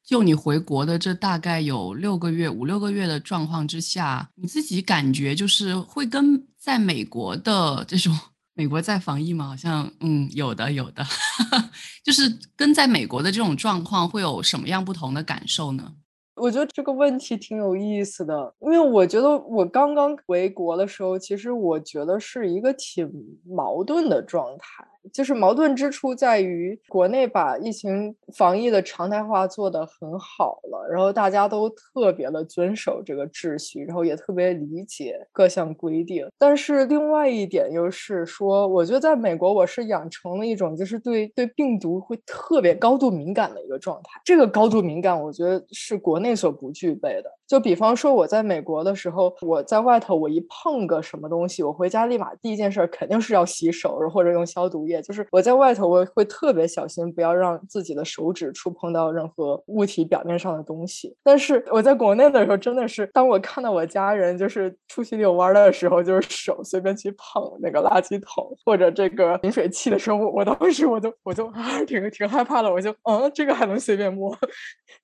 [0.03, 8.17] 就你回国的这大概有六个月、五六个月的状况之下，你自己感觉就是会跟在美国的这种
[8.53, 9.47] 美国在防疫吗？
[9.47, 11.05] 好像嗯，有的有的，
[12.03, 15.93] 就是跟在美国的这种状况会有什么样不同的感受呢？
[16.35, 23.09] 我觉得这个问题挺有意思的，因为我觉得我刚刚回国的时候，其实我觉得是一个挺
[23.45, 24.83] 矛盾的状态。
[25.11, 36.27] 就是矛盾之处在于，国内把疫情防疫的常态化做得很好了，然后大家都特别的遵守这个秩序，然后也特别理解各项规定。
[36.37, 44.21] 但是另外一点又是说，我觉得在美国，我是养成了一种就是对对病毒会特别高度敏感的一个状态。
[44.23, 47.31] 这个高度敏感，我觉得是国内所不具备的。
[47.47, 54.90] 就比方说，我在美国的时候，我在外头，我一碰个什么东西，我回家立马第一件事肯定是要洗手，或者用消毒液。
[54.99, 61.15] 就是我在外头，我会特别小心，不要让自己的手指触碰到任何物体表面上的东西。
[61.21, 74.35] 但是我在国内的时候，真的是当我看到我家人就是出去遛弯的时候，就是手随便去碰那个垃圾桶或者这个饮水器的时候，我当时我就我就啊挺挺害怕的，我就嗯这个还能随便摸？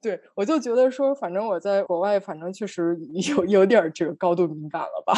[0.01, 2.97] 对我就觉得说，反正我在国外，反正确实
[3.35, 5.13] 有有点这个高度敏感了吧。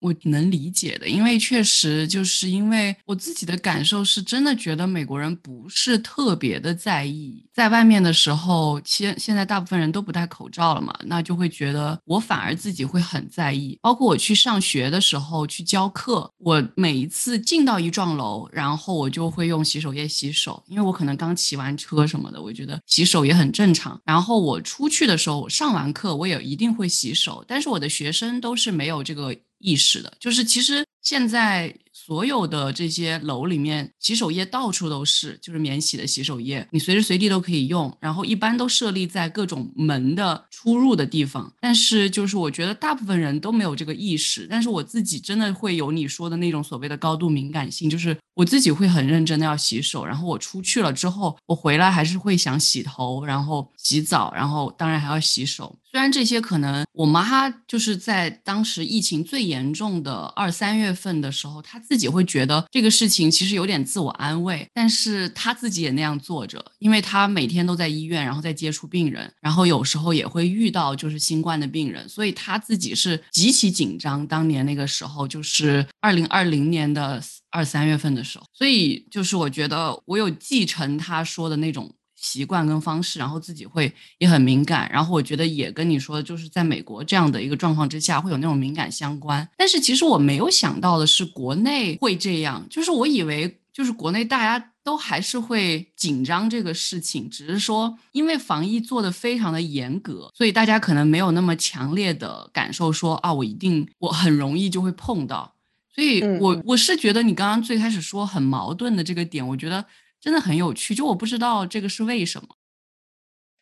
[0.00, 13.78] 我能理解的，因为确实就是因为我自己的感受是真的觉得美国人不是特别的在意，在外面的时候，现现在大部分人都不戴口罩了嘛，那就会觉得我反而自己会很在意。
[13.82, 24.00] 包括我去上学的时候去教课，我每一次进到一幢楼，然后我就会用洗手液洗手，因为我可能刚骑完车什么的，我觉得洗手也很正常。
[24.04, 29.36] 然后我出去的时候，我上完课我也一定会洗手，但是我的学生都是没有这个。
[29.60, 31.74] 意识的，就是其实现在。
[31.92, 37.94] 所有的这些楼里面，洗手液到处都是，就是免洗的洗手液，你随时随地都可以用。
[38.00, 41.52] 然后一般都设立在各种门的出入的地方。
[41.60, 44.46] 但是就是我觉得大部分人都没有这个意识。
[44.50, 50.04] 但是我自己真的会有你说的那种所谓的高度敏感性，就是我自己会很认真的要洗手。
[50.04, 55.78] 然后我出去了之后，我回来还是会想洗头，然后洗澡，然后当然还要洗手。
[55.90, 61.78] 虽然这些可能我妈就是在当时疫情最严重的二三月份的时候，她。
[61.90, 74.24] 自己会觉得这个事情其实有点自我安慰，但是她自己也那样做着，因为她每天都在医院，然后在接触病人，然后有时候也会遇到就是新冠的病人，所以她自己是极其紧张。
[74.24, 81.92] 当年那个时候就是二零二零年的二三月份的时候，所以就是我觉得我有继承她说的那种。
[82.22, 89.48] 习惯跟方式，然后自己会也很敏感，然后我觉得也跟你说，就是在美国这样的一个状况之下，会有那种敏感相关。
[89.56, 105.54] 但是其实我没有想到的是，国内会这样，就是我以为就是国内大家都还是会紧张这个事情，只是说因为防疫做的非常的严格，所以大家可能没有那么强烈的感受说啊，我一定我很容易就会碰到。
[105.94, 109.82] 所以我我是觉得你刚刚最开始说很矛盾的这个点，我觉得。
[110.20, 112.48] 真的很有趣，就我不知道这个是为什么。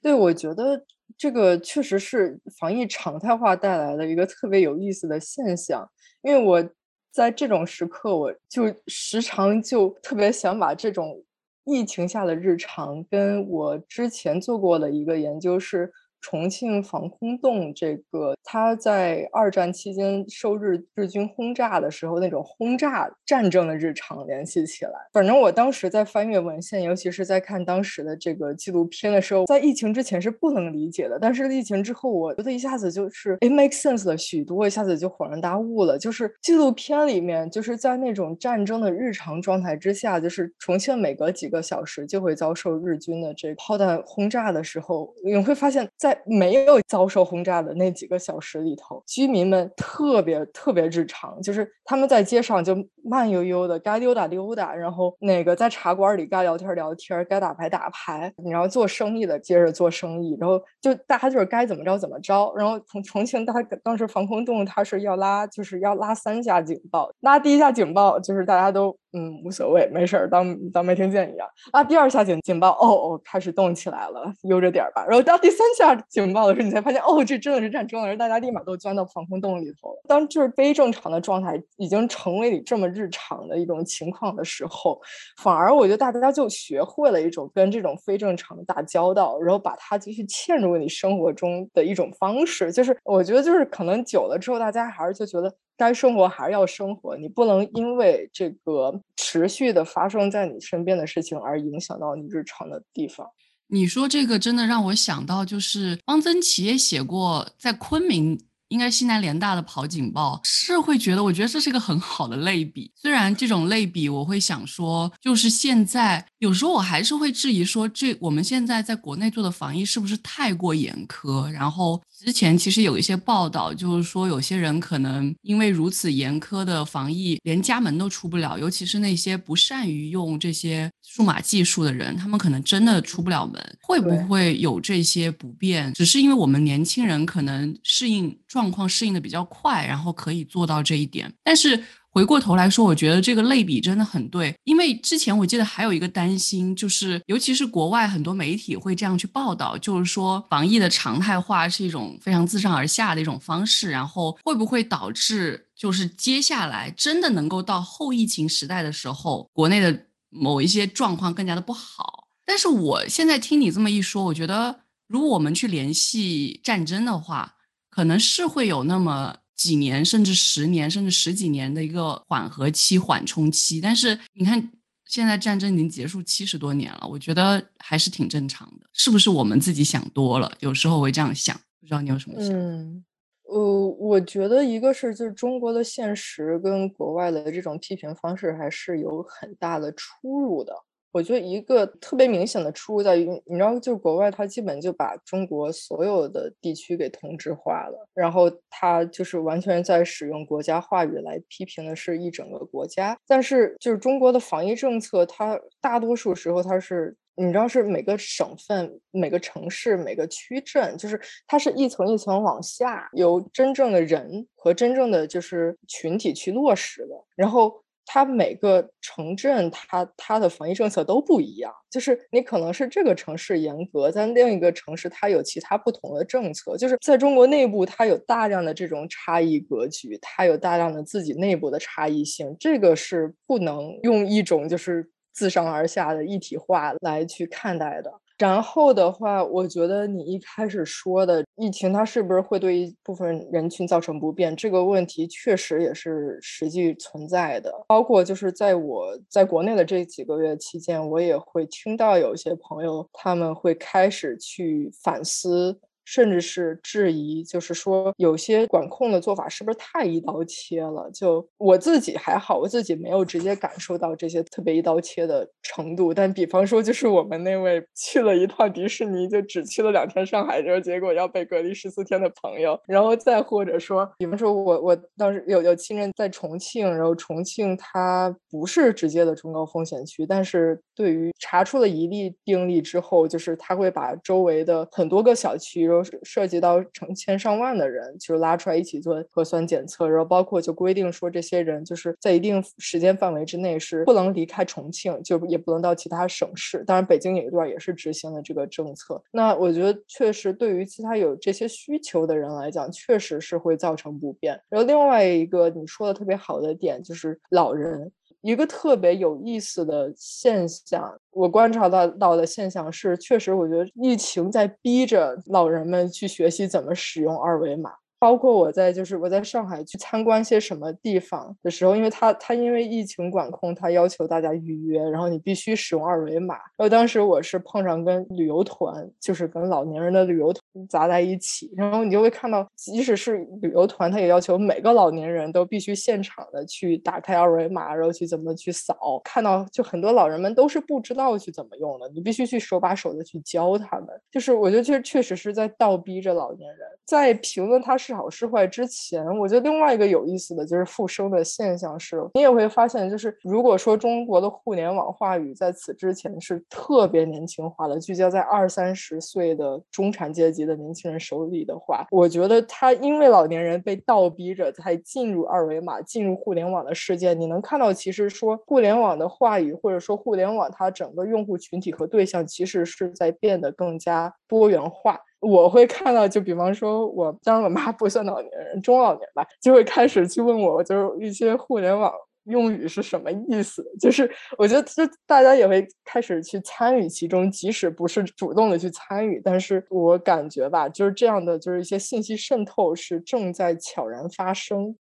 [0.03, 0.85] 对，我觉得
[1.17, 5.89] 这个确实是防疫常态化带来的一个特别有意思的现象。
[6.23, 6.71] 因为我
[7.11, 11.25] 在这种时刻，我就时常就特别想把这种
[11.65, 15.93] 疫情下的日常，跟我之前做过的一个研究是。
[16.21, 24.93] 重庆防空洞这个，他在二战期间受日日军轰炸的时候，那种轰炸战争的日常联系起来。
[25.13, 35.99] 反正我当时在翻阅文献，尤其是在看当时的这个纪录片的时候，在疫情之前是不能理解的，但是疫情之后，我觉得一下子就是 it makes sense 了许多，一下子就恍然大悟了。
[35.99, 46.08] 就是纪录片里面，就是在那种战争的日常状态之下，就是重庆每隔几个小时就会遭受日军的这炮弹轰炸的时候，你会发现在。
[46.09, 62.53] 在没有遭受轰炸的那几个小时里头，居民们特别特别日常，就是他们在街上就慢悠悠的该溜达溜达，然后那个在茶馆里该聊天聊天，该打牌打牌，然后做生意的接着做生意，然后就大家就是该怎么着怎么着。
[62.57, 68.97] 然后从重庆，他当时防空洞他是要拉，就是要拉三下警报，拉第一下警报就是大家都。
[69.15, 71.49] 嗯，无所谓，没事儿，当当没听见一样。
[71.73, 75.03] 啊，第二下警警报，哦哦，开始动起来了，悠着点儿吧。
[75.09, 80.03] 然后到第三下警报的时候，你才发现，哦，这真的是战争了，大家立马都钻到防空洞里头了。
[80.07, 85.01] 当就是非正常的状态已经成为你这么日常的一种情况的时候，
[85.43, 92.73] 反而我觉得大家就学会了一种跟这种非正常打交道，然后把它继续嵌入你生活中的一种方式。
[92.73, 95.55] 就是我觉得，就是可能久了之后，大家还是就觉得。
[95.79, 103.25] 该生活还是要生活，你不能因为这个持续的发生在你身边的事情而影响到你日常的地方。
[103.69, 108.39] 你说这个真的让我想到，就是汪曾祺也写过，在昆明。
[108.69, 112.91] 应该西南联大的跑警报是会觉得，我觉得这是一个很好的类比。
[112.95, 121.49] 虽然这种类比，我会想说，就是现在有时候我还是会质疑说，这我们现在在国内做的防疫是不是太过严苛？
[121.51, 133.59] 然后之前其实有一些报道，就是说有些人可能因为如此严苛的防疫，连家门都出不了，尤其是那些不善于用这些数码技术的人，他们可能真的出不了门。
[133.81, 135.93] 会不会有这些不便？
[135.95, 138.37] 只是因为我们年轻人可能适应。
[138.49, 141.33] 状况适应的比较快，然后可以做到这一点。
[141.45, 162.25] 但是回过头来说，我觉得这个类比真的很对，因为之前我记得还有一个担心，就是尤其是国外很多媒体会这样去报道，就是说防疫的常态化是一种非常自上而下的一种方式，然后会不会导致就是接下来真的能够到后疫情时代的时候，国内的某一些状况更加的不好？
[162.47, 167.55] 但是我现在听你这么一说，我觉得如果我们去联系战争的话。
[167.99, 173.81] 可能是会有那么几年，甚至十年，甚至十几年的一个缓和期、缓冲期。
[173.81, 174.71] 但是你看，
[175.07, 178.87] 现在战争已经结束七十多年了，我觉得还是挺正常的。
[178.93, 180.49] 是不是我们自己想多了？
[180.61, 182.53] 有时候会这样想，不知道你有什么想？
[182.53, 183.05] 嗯，
[183.51, 190.73] 呃，我觉得一个是就是中国的现实跟国外的这种批评方式还是有很大的出入的。
[191.13, 203.19] 我觉得一个特别明显的出入在于，你知道，就是国外它基本就把中国所有的地区给同质化了，然后它就是完全在使用国家话语来批评的是一整个国家。
[203.27, 207.17] 但是就是中国的防疫政策，它大多数时候它是。
[207.41, 217.15] 你知道是每个省份、每个城市、每个区镇，就是它是一层一层往下，由真正的人和真正的就是群体去落实的。
[217.37, 221.73] 然后它每个城镇，它它的防疫政策都不一样。
[221.91, 226.77] 就是你可能是这个城市严格，在另一个城市它有其他不同的政策。
[226.77, 232.57] 就是在中国内部，它有大量的这种差异格局，它有大量的自己内部的差异性。
[232.59, 235.11] 这个是不能用一种就是。
[235.31, 238.13] 自上而下的一体化来去看待的。
[238.39, 244.55] 然后的话，我觉得你一开始说的疫情，它是不是会对一部分人群造成不便？
[244.55, 247.73] 这个问题确实也是实际存在的。
[247.89, 255.81] 包括就是在我在国内的这几个月期间，我也会听到有些朋友他们会开始去反思。
[256.11, 261.11] 甚至是质疑，就是说有些管控的做法是不是太一刀切了？
[261.13, 266.15] 就我自己还好，我自己没有直接感受到这些特别一刀切的程度。
[266.15, 285.87] 但比方说，就是我们那位去了一趟迪士尼，就只去了两天上海，之后结果要被隔离十四天的朋友，然后再或者说，比方说我我当时有有亲人在重庆，然后重庆它不是直接的中高风险区，但是对于查出了一例病例之后，就是他会把周围的很多个小区。
[286.23, 296.85] 涉及到成千上万的人，就拉出来一起做核酸检测，然后包括就规定说这些人就是在一定时间范围之内是不能离开重庆，就也不能到其他省市。
[296.85, 299.23] 当然，北京有一段也是执行了这个政策。
[299.33, 304.61] 那我觉得确实对于其他有这些需求的人来讲，确实是会造成不便。
[304.69, 308.11] 然后另外一个你说的特别好的点就是老人。
[308.49, 317.93] 一个特别有意思的现象，我观察到到的现象是，确实，我觉得疫情在逼着老人们去学习怎么使用二维码。
[318.19, 326.57] 包括我在就是我在上海去参观些什么地方的时候，因为他他因为疫情管控，他要求大家预约，然后你必须使用二维码。
[326.77, 339.21] 然后当时我是碰上跟旅游团，就是跟老年人的旅游团砸在一起，然后你就会看到，即使是旅游团，他也要求每个老年人都必须现场的去打开二维码，然后去怎么去扫。
[339.23, 344.09] 看到就很多老人们都是不知道去怎么用的，你必须去手把手的去教他们。
[344.29, 348.08] 就是我觉得这确实是在倒逼着老年人在评论他是。
[348.09, 375.21] 是好是坏之前，我觉得另外一个有意思的就是复生的现象是，你也会发现，就是如果说中国的互联网话语在此之前是特别年轻化的，聚焦在二三十岁的中产阶级的年轻人手里的话，我觉得他因为老年人被倒逼着才进入二维码、进入互联网的世界，你能看到，其实说互联网的话语或者说互联网它整个用户群体和对象其实是在变得更加多元化。
[375.41, 382.13] 我会看到，就比方说，我当然我妈不算老年人，中老年吧，就会开始去问我，就是一些互联网
[382.47, 383.85] 用语是什么意思。
[384.01, 394.97] 就是我觉得，就大家也会开始去参与其中，即使不是主动的去参与，但是我感觉吧，就是这样的，就是一些信息渗透是正在悄然发生。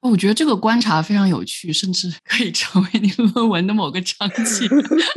[0.00, 4.68] 哦我觉得这个观察非常有趣，甚至可以成为你论文的某个章节。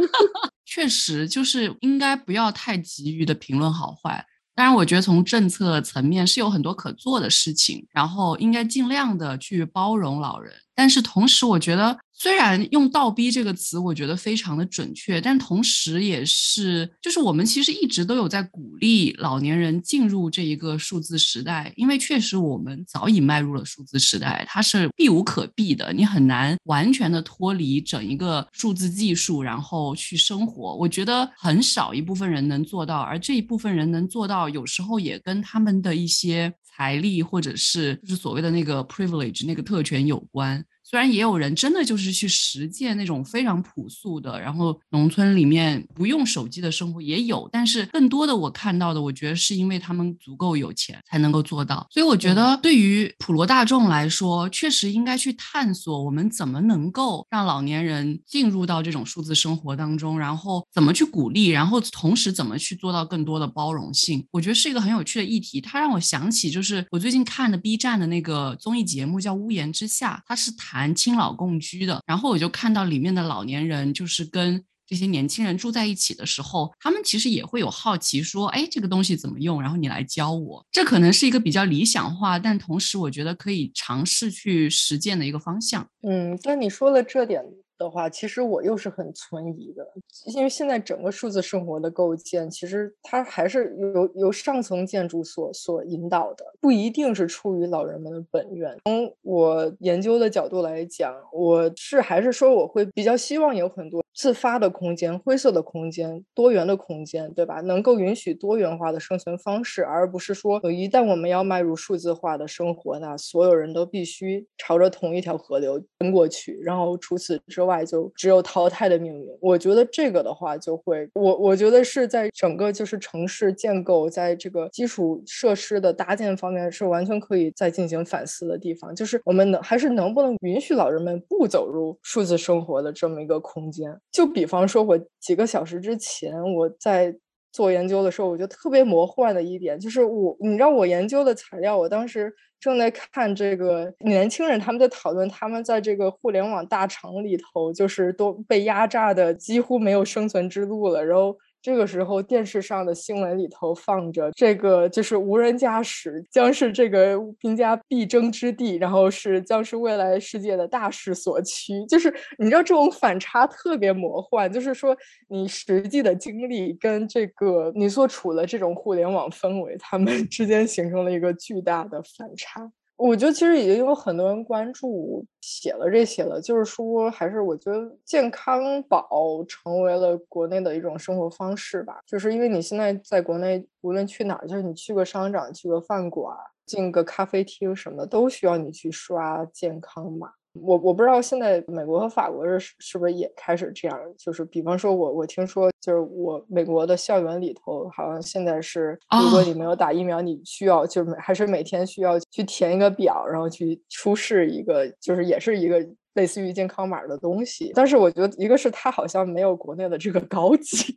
[0.66, 4.26] 确实，就是应该不要太急于的评论好坏。
[4.62, 10.54] 当然，我觉得从政策层面是有很多可做的事情，然后应该尽量的去包容老人。
[10.76, 11.98] 但是同时，我觉得。
[12.22, 30.76] 虽然用“倒逼”这个词，我觉得非常的准确，但同时也是，就是我们其实一直都有在鼓励老年人进入这一个数字时代，因为确实我们早已迈入了数字时代，它是避无可避的，你很难完全的脱离整一个数字技术，然后去生活。
[30.76, 40.64] 我觉得很少一部分人能做到，而这一部分人能做到，有时候也跟他们的一些财力或者是就是所谓的那个 privilege 那个特权有关。
[40.92, 51.88] 虽然也有人真的就是去实践那种非常朴素的，然后农村里面不用手机的生活也有，但是更多的我看到的，我觉得是因为他们足够有钱才能够做到。
[51.90, 64.28] 所以我觉得对于普罗大众来说，确实应该去探索我们怎么能够让老年人进入到这种数字生活当中，然后怎么去鼓励，然后同时怎么去做到更多的包容性。
[64.30, 65.62] 我觉得是一个很有趣的议题。
[65.62, 70.81] 它让我想起就是我最近看的 B 站的那个综艺节目叫《屋檐之下》，它是谈。
[70.82, 74.64] 蛮亲老共居的，然后我就看到里面的老年人，就是跟。
[74.88, 79.62] 这些年轻人住在一起的时候，他们其实也会有好奇，说，哎，这个东西怎么用？
[79.62, 80.66] 然后你来教我。
[80.70, 85.88] 这可能是一个比较理想化，但同时我觉得可以尝试去实践的一个方向。
[86.06, 87.42] 嗯，但你说的这点。
[87.82, 89.86] 的话，其实我又是很存疑的，
[90.28, 98.78] 因为现在整个数字生活的构建，其实它还是由由上层建筑所所引导的，不一定是出于老人们的本愿。
[98.86, 104.01] 从我研究的角度来讲，我是还是说我会比较希望有很多。
[104.14, 107.62] 自发的空间、灰色的空间、多元的空间，对吧？
[107.62, 119.28] 能够允许多元化的生存方式，而不是说，一旦我们要迈入数字化的生活，那所有人都必须朝着同一条河流奔过去，然后除此之外就只有淘汰的命运。
[119.40, 128.94] 我觉得这个的话，就会我我觉得是在整个就是城市建构，在这个基础设施的搭建方面，是完全可以再进行反思的地方。
[128.94, 133.98] 就是我们能还是能不能允许老人们不走入数字生活的这么一个空间？
[134.12, 137.16] 就比方说，我几个小时之前我在
[137.52, 151.36] 做研究的时候，我觉得特别魔幻的一点就是，我你知道我研究的材料，我当时正在看这个年轻人他们在讨论，他们在这个互联网大厂里头，就是都被压榨的几乎没有生存之路了，然后。
[151.62, 161.86] 这个时候，电视上的新闻里头放着这个，就是无人驾驶将是这个兵家必争之地，然后是将是未来世界的大势所趋。
[161.88, 164.98] 就是你知道，这种反差特别魔幻，就是说
[165.28, 172.72] 你实际的经历跟这个你所处的这种互联网氛围，他们 之间形成了一个巨大的反差。
[173.04, 182.00] 我觉得其实已经有很多人关注写了这些了，就是说，还是我觉得健康宝成为了国内的一种生活方式吧。
[182.06, 190.30] 就是因为你现在在国内，无论去哪儿，就是你去个商场、去个饭馆、进个咖啡厅什么，都需要你去刷健康码。
[190.54, 205.86] 我我不知道现在美国和法国是是不是也开始这样，就是比方说，我我听说，就是我美国的校园里头，好像现在是，如果你没有打疫苗，你需要就是还是每天需要去填一个表，然后去出示一个，就是也是一个。
[206.14, 210.96] 类似于健康码的东西，但是我觉得一个是它好像没有国内的这个高级，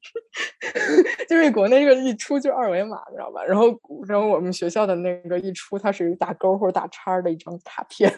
[1.29, 3.45] 就是国内这个一出就是二维码，你知道吧？
[3.45, 3.67] 然后
[4.09, 8.13] 然后我们学校的那个一出，它是一个打勾或者打叉的一张卡片，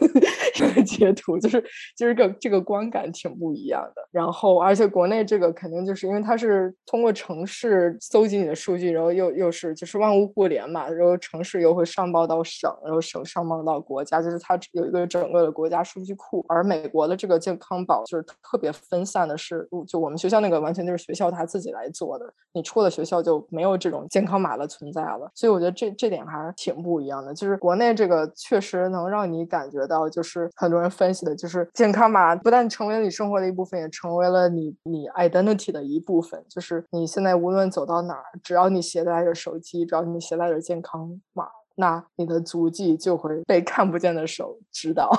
[0.55, 1.62] 这个截图就是
[1.97, 4.09] 就是个这个观感挺不一样的。
[4.11, 16.86] 然后而且国内这个肯定就是因为它是通过城市搜集你的数据，然后又又是就是万物互联嘛，然后城市又会上报到省，然后省上报到国家，就是它有一个整个的国家数据库，而美。
[16.87, 25.28] 美国的这个健康宝就是特别分散的，是就我们学校那个完全就是学校他自己来做的，你出了学校就没有这种健康码的存在了。
[25.34, 27.34] 所以我觉得这这点还是挺不一样的。
[27.34, 36.45] 就是国内这个确实能让你感觉到，就是很多人分析的，就是健康码不但成为了你生活的一部分，也成为了你你 identity 的一部分。
[36.49, 45.11] 就是你现在无论走到哪儿，只要你携带着手机，只要你携带着健康码，那你的足迹就会被看不见的手知道。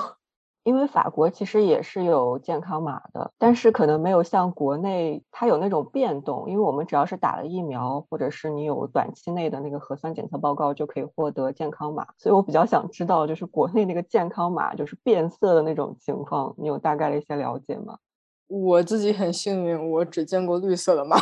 [0.68, 6.44] 因为法国其实也是有健康码的，但是可能没有像国内它有那种变动。
[6.46, 12.06] 因为我们只要是打了疫苗，或者是你有短期内的那个核酸检测报告，就可以获得健康码。
[12.18, 17.96] 所以我比较想知道，就是国内那个健康码就是变色的那种情况，你有大概的一些了解吗？
[18.48, 21.16] 我自己很幸运，我只见过绿色的码。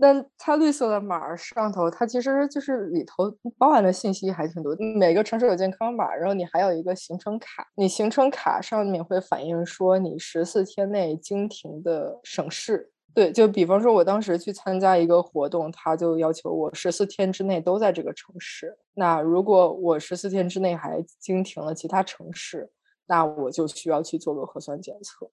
[0.00, 3.28] 那它绿色的码上头，它其实就是里头
[3.58, 4.76] 包含的信息还挺多。
[4.96, 12.92] 每个城市有健康码，然后你还有一个行程卡，你行程卡上面会反映说你十四天内经停的省市。
[13.12, 18.78] 对，就比方说我当时去参加一个活动，他就要求我十四天之内都在这个城市。
[18.94, 22.70] 那如果我十四天之内还经停了其他城市，
[23.06, 25.28] 那我就需要去做个核酸检测。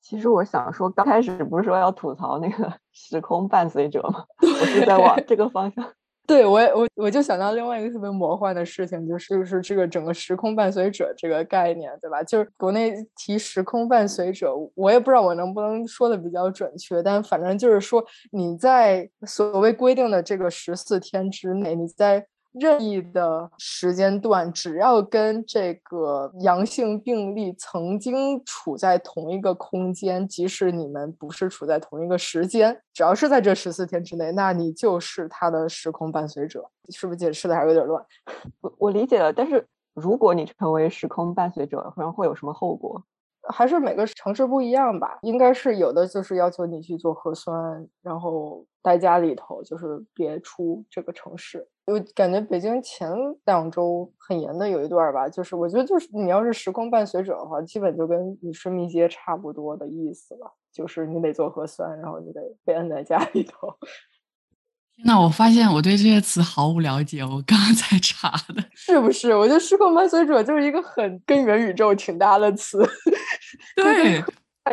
[0.00, 4.24] 其实我想说，刚开始不是说要吐槽那个 时空伴随者吗？
[4.42, 5.84] 我是在往这个方向。
[6.26, 12.22] 对我，我我就想到另外一个特别魔幻的事情，就是就是这个整个时空伴随者这个概念，对吧？
[12.22, 22.26] 就是国内提时空伴随者，我也不知道我能不能说的比较准确，但反正就是说你在所谓规定的这个十四天之内，你在。
[22.58, 36.68] 任意的时间段，只要跟这个阳性病例曾经处在同一个空间，即使你们不是处在同一个时间，只要是在这十四天之内，那你就是他的时空伴随者。
[36.90, 38.02] 是不是解释的还有点乱？
[38.62, 43.04] 我我理解了，但是如果你成为时空伴随者，可能会有什么后果？
[43.50, 45.18] 还是每个城市不一样吧？
[45.20, 51.68] 应该是有的，就是要求你去做核酸，然后待家里头，就是别出这个城市。
[51.90, 53.10] 我感觉北京前
[53.46, 60.54] 两周很严的有一段吧，就是我觉得就是你要是时空伴随者的话，基本就跟与世密接差不多的意思了。
[60.70, 63.74] 就是你得做核酸，然后你得被摁在家里头。
[65.04, 69.34] 那我发现我对这些词毫无了解，我刚刚才查的，是不是？
[69.34, 72.78] 我觉得时空伴随者就是一个很跟元宇宙挺搭的词，
[73.76, 74.22] 对，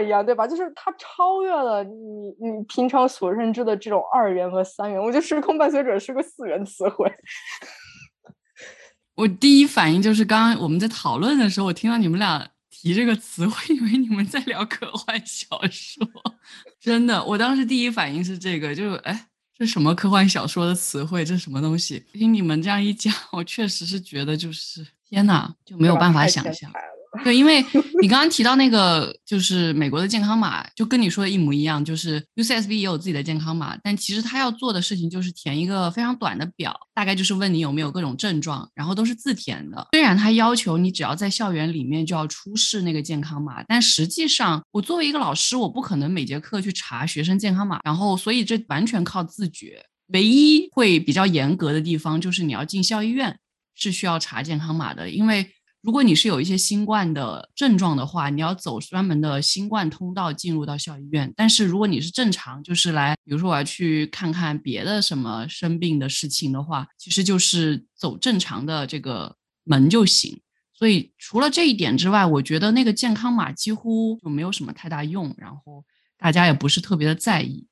[0.02, 0.48] 一样对吧？
[0.48, 5.02] 就是它超越了你你平常所认知的这种二元和三元。
[5.02, 7.12] 我觉得时空伴随者是个四元词汇。
[9.16, 16.06] 我第一反应就是刚刚我们在讨论的时候，我听到你们俩提这个词，我 以为你们在聊科幻小说，
[16.80, 19.28] 真的，我当时第一反应是这个，就哎。
[19.58, 21.24] 这什么科幻小说的词汇？
[21.24, 22.04] 这什么东西？
[22.12, 26.70] 听你们这样一讲，我确实是觉得就是天哪，就没有办法想象。
[27.24, 27.64] 对，因为
[28.02, 39.88] 你刚刚提到那个，就是美国的健康码，就跟你说的一模一样，就是 UCSB 也有自己的健康码，但其实他要做的事情就是填一个非常短的表，大概就是问你有没有各种症状，然后都是自填的。
[39.94, 49.84] 虽然他要求你只要在校园里面就要出示那个健康码，但实际上我作为一个老师，我不可能每节课去查学生健康码，然后所以这完全靠自觉。
[50.10, 53.40] 唯一会比较严格的地方就是你要进校医院
[53.74, 55.50] 是需要查健康码的，因为。
[55.86, 61.32] 如果你是有一些新冠的症状的话，你要走专门的新冠通道进入到校医院。
[61.36, 70.36] 但是如果你是正常，就是来，比如说我要去看看别的什么生病的事情的话，其实就是走正常的这个门就行。
[70.74, 75.86] 所以除了这一点之外，我觉得那个健康码几乎就没有什么太大用，然后
[76.18, 77.68] 大家也不是特别的在意。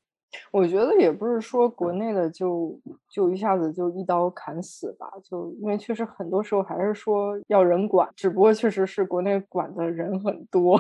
[0.51, 2.79] 我觉得也不是说国内的就
[3.09, 10.77] 就一下子就一刀砍死吧，就因为确实很多时候还是说要人管，只不过确实是国内管的人很多，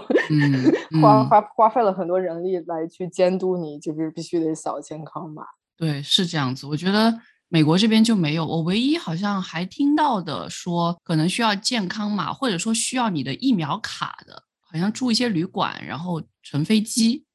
[1.01, 5.43] 花花花费了很多人力来去监督你，就是必须得扫健康码。
[5.77, 6.65] 对，是这样子。
[6.67, 7.13] 我觉得
[7.47, 17.25] 美国这边就没有，我唯一好像还听到的说可能需要健康码，或者说需要你的疫苗卡的，好像住一些旅馆，然后乘飞机。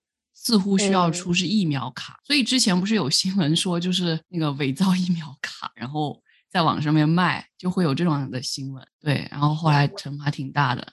[0.48, 6.18] 似乎需要出示疫苗卡，所以之前不是有新闻说，就是那个伪造疫苗卡，然后
[6.50, 8.82] 在网上面卖，就会有这种的新闻。
[8.98, 10.90] 对，然后后来惩罚挺大的，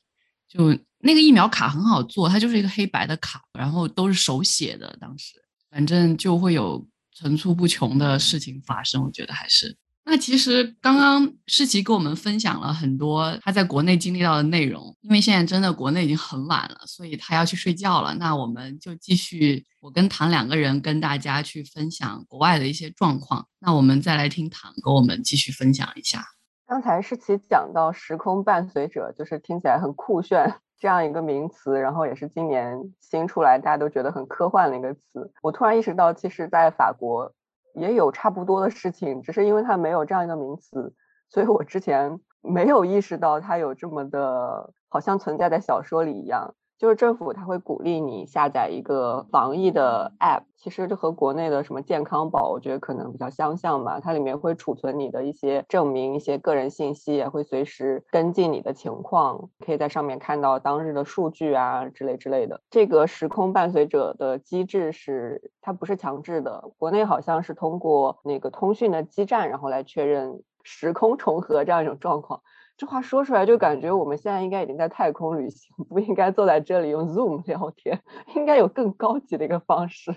[0.49, 4.97] 就那个疫苗卡很好做，它就是一个黑白的卡，然后都是手写的。
[4.99, 5.35] 当时
[5.69, 6.85] 反正就会有
[7.15, 9.77] 层出不穷的事情发生，我觉得还是。
[10.07, 18.13] 那其实刚刚世奇跟我们分享了很多他在国内经历到的内容，因为现在真的国内已经很晚了，所以他要去睡觉了。
[18.13, 23.47] 那我们就继续，我跟唐两个人跟大家去分享国外的一些状况。
[23.59, 26.23] 那我们再来听唐跟我们继续分享一下。
[26.67, 35.31] 刚才世奇讲到时空伴随者，就是听起来很酷炫这样一个名词，然后也是今年新出来大家都觉得很科幻的一个词。
[35.41, 37.33] 我突然意识到，其实，在法国。
[37.75, 40.93] 也有差不多的事情，只是因为它没有这样一个名词，
[41.29, 46.55] 所以我之前没有意识到它有这么的，好像存在在小说里一样。
[46.77, 54.01] 就是政府他会鼓励你下载一个防疫的 app，其实这和国内的什么健康宝，我觉得可能比较相像吧。
[54.01, 62.61] 它里面会储存你的一些证明、一些个人信息，也会随时跟进你的情况，可以在上面看到当日的数据啊之类之类的。
[62.69, 72.41] 这个时空伴随者的机制是它不是强制的，国内好像是通过那个通讯的基站，然后来确认时空重合这样一种状况。
[72.77, 78.01] 这话说出来就感觉我们现在应该已经在太空旅行，不应该坐在这里用 Zoom 聊天，
[78.35, 80.13] 应该有更高级的一个方式。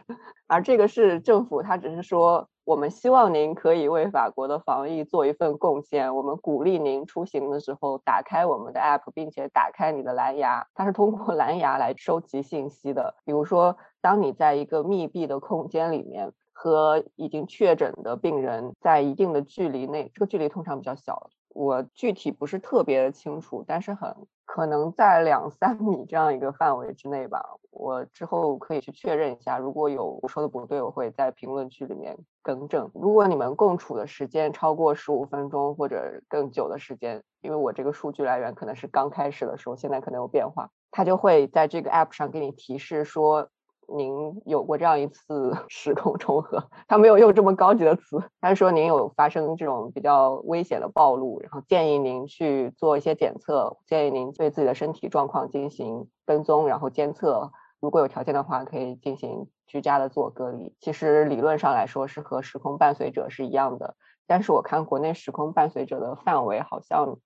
[0.49, 13.15] 而这个是政府，他只是说我们希望您可以为法国的防疫做一份贡献，我们鼓励您出行的时候打开我们的 App，并且打开你的蓝牙，它是通过 蓝牙来收集信息的。
[13.25, 21.31] 比如说，当你在一个密闭的空间里面和已经确诊的病人在一定的距离内，这个距离通常比较小。
[21.59, 24.15] 我具体不是特别的清楚，但是很
[24.47, 27.43] 可能在两 三米这样一个范围之内吧。
[27.73, 32.89] 我之后可以去确认一下，如果有我说的不对，我会在评论区里面更正。
[32.95, 43.49] 如果你们共处的时间超过十五分钟或者更久的时间，因为我这个数据来源可能是刚开始的时候，现在可能有变化，它就会在这个 app 上给你提示说。
[43.97, 60.75] 您有过这样一次 时空重合，他没有用这么高级的词，他说您有发生这种比较危险的暴露，然后建议您去做一些检测，建议您对自己的身体状况进行跟踪，然后监测，如果有条件的话，可以进行居家的自我隔离。
[60.81, 67.19] 其实理论上来说是和时空伴随者是一样的，但是我看国内时空伴随者的范围好像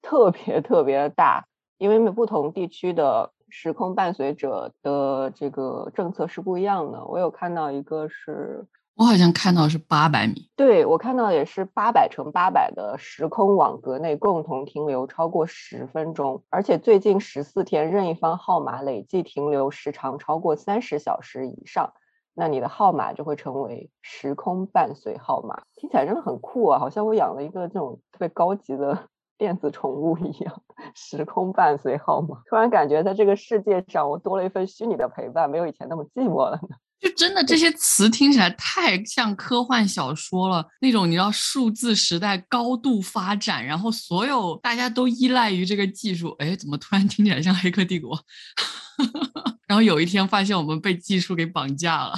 [0.00, 1.46] 特别特别大，
[1.76, 3.32] 因为不同地区的。
[3.58, 7.02] 时空伴随者的这个政策是不一样的。
[7.06, 8.66] 我有看到一个是。
[8.96, 21.92] 我好像看到是八百米，对我看到也是八百乘八百的时空网格内共同停留超过十分钟，而且最近十四天任意方号码累计停留时长超过三十小时以上，
[22.34, 25.62] 那你的号码就会成为时空伴随号码。
[25.74, 29.08] 听起来真的很酷啊，好像我养了一个这种特别高级的
[29.38, 30.62] 电子宠物一样。
[30.94, 36.76] 时空伴随号码，突然感觉在这个世界上我多了一份虚拟的陪伴，没有以前那么寂寞了呢。
[36.98, 48.16] 就真的这些词听起来太像科幻小说了，那种你知道数字时代高度发展，然后所有大家都依赖于这个技术，哎，怎么突然听起来像《黑客帝国》？
[49.68, 52.14] 然后有一天发现我们被技术给绑架了。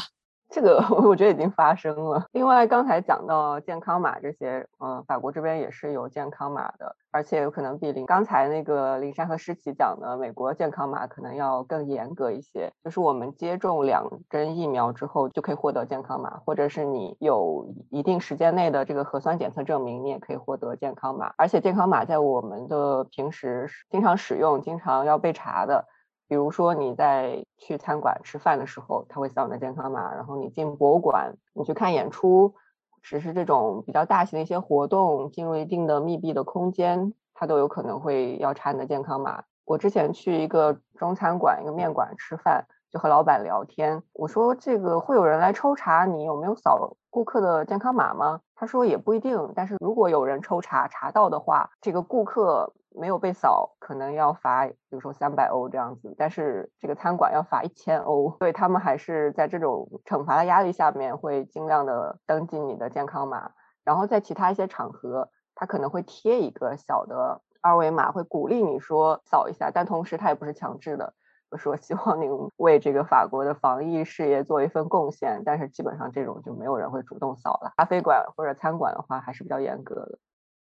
[0.50, 2.24] 这个 我觉得已经发生了。
[2.32, 12.72] 另外，刚才讲到健康码这些，嗯，法国这边也是有健康码的，而且有可能比林刚才那个林珊和诗琪讲的美国健康码可能要更严格一些。
[12.82, 21.32] 就是我们接种两针疫苗之后就可以获得健康码，或者是你有一定时间内的这个核酸检测证明，你也可以获得健康码。
[21.36, 25.84] 而且健康码在我们的平时经常使用、经常要被查的。
[26.28, 32.54] 比如说你在去餐馆吃饭的时候，他会扫你的健康码；然后你进博物馆，你去看演出，
[33.02, 39.44] 只是这种比较大型的一些活动，进入一定的密闭的空间，他都有可能会要查你的健康码。
[39.64, 48.40] 我之前去一个中餐馆、一个面馆吃饭，就和老板聊天，我说这个会有人来抽查你有没有扫顾客的健康码吗？
[48.54, 52.74] 他说也不一定，但是如果有人抽查查到的话，这个顾客。
[52.94, 63.52] 没有被扫，可能要罚，比如说三百欧这样子，但是这个餐馆要罚一千欧，所以他们还是在这种惩罚的压力下面，会尽量的登记你的健康码，
[63.84, 71.14] 然后在其他一些场合，他可能会贴一个小的二维码，会鼓励你说扫一下，但同时他也不是强制的，
[71.56, 77.72] 说希望您为这个法国的防疫事业做一份贡献，但是基本上这种就没有人会主动扫了。
[77.76, 80.18] 咖啡馆或者餐馆的话，还是比较严格的。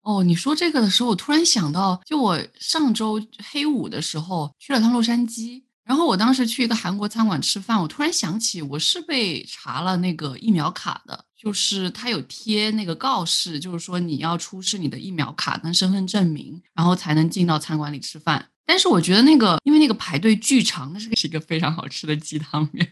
[0.03, 3.21] 哦，你说这个的时候，我突然想到，就我上周
[3.51, 18.49] 黑五的时候去了趟洛杉矶，然后我当时去一个韩国餐馆吃饭，我突然想起我是被查了那个疫苗卡的，就是他有贴那个告示，就是说你要出示你的疫苗卡跟身份证明，然后才能进到餐馆里吃饭。
[18.65, 22.91] 但是我觉得那个，因为那个排队巨长，那是是一个非常好吃的鸡汤面，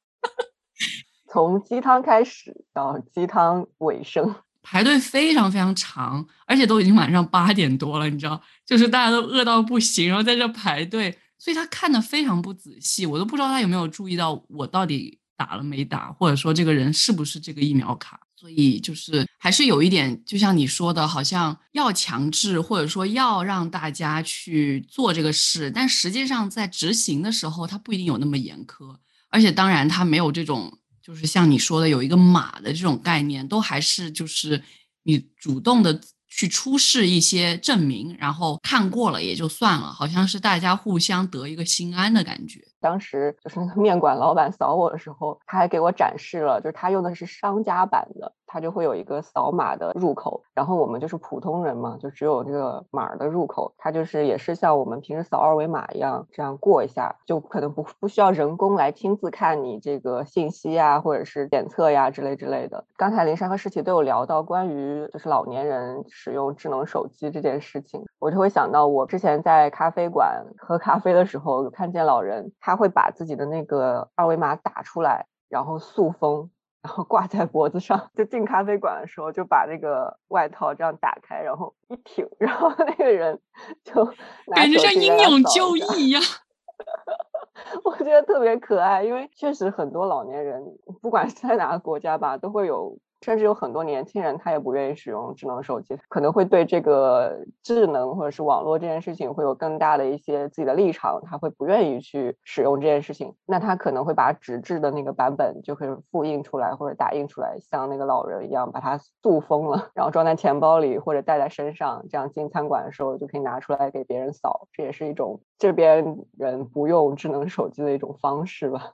[1.32, 4.34] 从鸡汤开始到鸡汤尾声。
[4.62, 28.94] 排队非常非常长，而且都已经晚上八点多了，你知道，就是大家都饿到不行，然后在这排队，所以他看的非常不仔细，我都不知道他有没有注意到我到底打了没打，或者说这个人是不是这个疫苗卡，所以就是还是有一点，就像你说的，好像要强制或者说要让大家去做这个事，但实际上在执行的时候，他不一定有那么严苛，
[29.30, 30.76] 而且当然他没有这种。
[31.02, 34.62] 就是像你说的，有一个码的这种概念，都还是就是
[35.02, 42.60] 你主动的去出示一些证明，然后看过了也就算了，好像是大家互相得一个心安的感觉。
[42.80, 50.42] 当时就是那个面馆老板扫我的时候，他还给我展示了，就是他用的是商家版的，它就会有一个扫码的入口。
[50.52, 62.84] 然后我们就是普通人嘛，就只有这个码的入口，它就是也是像我们平时扫二维码一样，这样过一下，就可能不不需要人工来亲自看你这个信息啊，或者是检测呀之类之类的。
[62.96, 72.50] 刚才林珊和诗琪都有聊到关于就是老年人使用智能手机这件事情，我就会想到我之前在咖啡馆喝咖啡的时候，看见老人。
[72.60, 76.50] 他会把自己的那个二维码打出来，然后塑封，
[76.82, 78.10] 然后挂在脖子上。
[78.14, 83.40] 就进咖啡馆的时候，就把那个外套这样打开，然后一挺，然后那个人
[83.84, 84.04] 就
[84.54, 86.22] 感觉像英勇就义一样。
[87.84, 90.62] 我觉得特别可爱，因为确实很多老年人，
[91.02, 92.98] 不管是在哪个国家吧，都会有。
[93.20, 103.34] 甚至有很多年轻人，他也不愿意使用智能手机，可能会对这个智能或者是网络这件事情会有更大的一些自己的立场，他会不愿意去使用这件事情。
[103.46, 114.66] 那他可能会把纸质的那个版本就可以复印出来或者打印出来，像那个老人一样把它塑封了，然后装在钱包里或者带在身上，这样进餐馆的时候就可以拿出来给别人扫。
[114.72, 118.92] 这也是一种这边人不用智能手机的一种方式吧。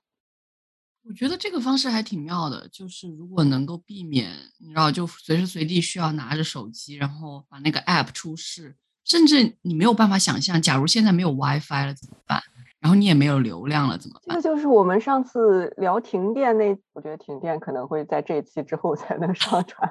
[1.08, 12.42] 我觉得这个方式还挺妙的，就是如果能够避免，你知道，就随时随地需要拿着手机，然后把那个 app 出示，甚至你没有办法想象，假如现在没有 WiFi 了怎么办？
[12.80, 14.36] 然后你也没有流量了怎么办？
[14.36, 19.88] 这就是我们上次聊停电那，我觉得停电可能会在这一期之后才能 上传。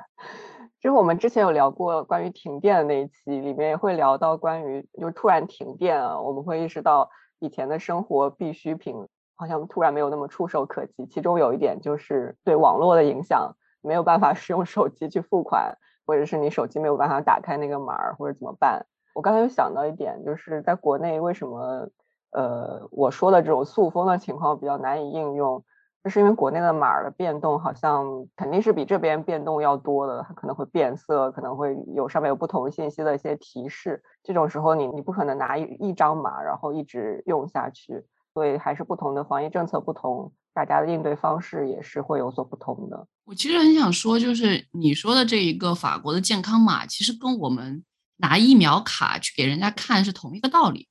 [0.81, 7.09] 就是我们之前有聊过关于停电的那一期，里面也会聊到关于就突然停电啊，我们会意识到。
[7.39, 8.95] 以前的生活必需品
[9.35, 11.05] 好像突然没有那么触手可及。
[11.05, 18.85] 其中有一点就是对网络的影响，没有办法 使用手机去付款，或者是你手机没有办法打开那个码，或者怎么办？
[19.13, 21.89] 我刚才又想到一点，就是在国内为什么
[22.31, 25.63] 呃我说的这种塑封的情况比较难以应用。
[26.03, 34.03] 就是因为国内的码的变动好像肯定是比这边变动要多的，它可能会变色，可能会有上面有不同信息的一些提示。
[34.21, 38.05] 这种时候你你不可能拿一一张码然后一直用下去，
[38.35, 43.07] 所以还是不同的防疫政策不同，大家的应对方式也是会有所不同的。
[43.23, 47.83] 我其实很想说，就是你说的这一个法国的健康码，其实跟我们
[48.17, 50.89] 拿疫苗卡去给人家看是同一个道理，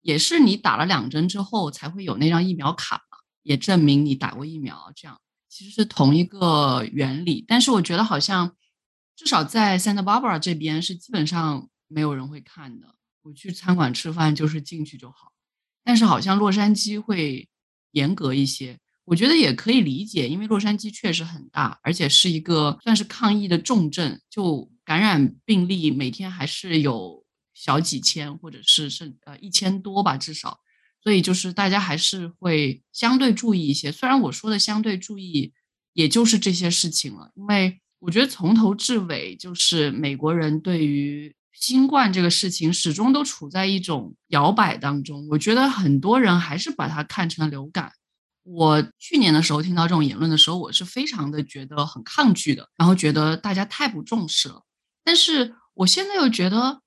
[0.00, 3.02] 也是你打了两针之后才会有那张疫苗卡。
[3.44, 5.18] 也证明你打过疫苗，这样
[5.48, 7.42] 其实是同一个原理。
[7.48, 8.54] 但是我觉得好像
[9.16, 12.94] 至少在 Santa Barbara 这边是基本上没有人会看的。
[13.22, 15.32] 我去餐馆吃饭就是进去就好。
[15.84, 17.48] 但是好像洛杉矶会
[17.92, 27.24] 严格一些，我觉得也可以理解，因为洛杉矶确实很大，而且是一个算是抗疫的重镇，就感染病例每天还是有
[27.54, 30.60] 小几千，或者是甚呃一千多吧，至少。
[31.02, 35.52] 所以就是大家还是会相对注意一些，虽然我说的相对注意，
[35.94, 37.30] 也就是这些事情了。
[37.34, 45.26] 因为我觉得从头至尾，就是美国人对于新冠这个事情始终都处在一种摇摆当中。
[45.30, 47.92] 我觉得很多人还是把它看成了流感。
[48.44, 54.62] 我去年的时候听到这种言论的时候，我是非常的觉得很抗拒的，然后觉得大家太不重视了。
[55.04, 56.80] 但是我现在又觉得。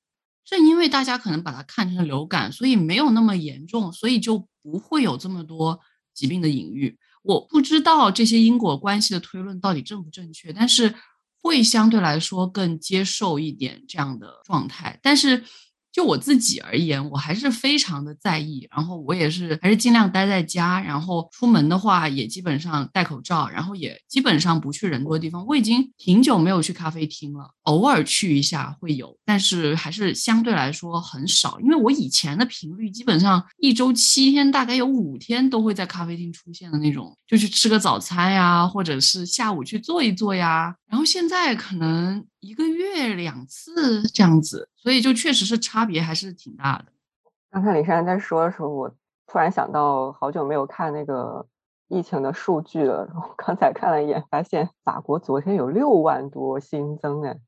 [0.44, 5.80] 正因为大家可能把它看成了流感，所以没有那么严重，所以就不会有这么多
[6.16, 6.98] 疾病的隐喻。
[7.22, 10.94] 我不知道这些因果关系的推论到底正不正确，但是
[11.42, 15.00] 会相对来说更接受一点这样的状态。
[15.02, 15.44] 但是
[15.92, 25.46] 就我自己而言，我还是非常的在意，然后我也是还是尽量待在家，然后出门的话也基本上戴口罩，然后也基本上不去人多的地方。
[25.46, 31.60] 我已经挺久没有去咖啡厅了，偶尔去一下会有，但是还是相对来说很少。
[31.60, 40.74] 因为我以前的频率基本上一周七天，大概有五天都会在咖啡厅出现的那种，就去吃个早餐呀，或者是下午去坐一坐呀。
[40.92, 46.86] 然后现在可能一个月两次这样子，所以就确实是差别还是挺大的。
[47.50, 48.94] 刚才李珊在说的时候，我
[49.26, 51.48] 突然想到，好久没有看那个
[51.88, 53.08] 疫情的数据了。
[53.38, 57.40] 刚才看了一眼，发现法国昨天有六万多新增，哎，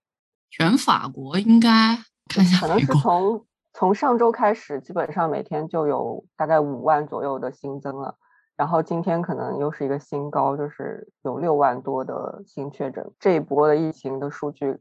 [0.50, 8.16] 全法国应该看一下，可能是从从上周开始，基本上每天就有大概五万左右的新增了。
[8.64, 13.06] 然后今天可能又是一个新高，就是有六万多的新确诊。
[13.20, 14.80] 这一波的疫情的数据，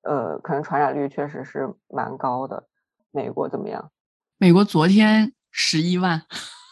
[0.00, 2.64] 呃，可能传染率确实是蛮高的。
[3.10, 3.90] 美国怎么样？
[4.38, 6.22] 美国昨天十一万。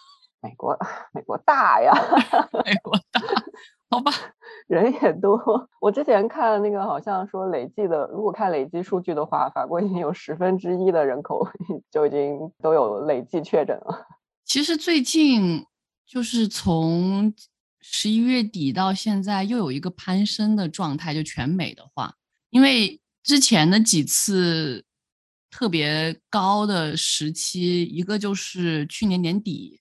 [0.40, 0.74] 美国，
[1.12, 1.92] 美国大呀！
[2.64, 3.20] 美国大，
[3.90, 4.10] 好吧，
[4.66, 5.68] 人也多。
[5.78, 11.46] 我之前看那个，好像说累计的，如果看累计数据的话，法国已经有十分之一的人口
[11.90, 14.06] 就已经都有累计确诊了。
[14.46, 15.66] 其实最近。
[16.10, 17.32] 就是从
[17.80, 21.14] 十一月底到现在，又有一个攀升的状态。
[21.14, 22.16] 就全美的话，
[22.50, 24.84] 因为之前的几次
[25.52, 29.80] 特别高的时期，一个就是去年年底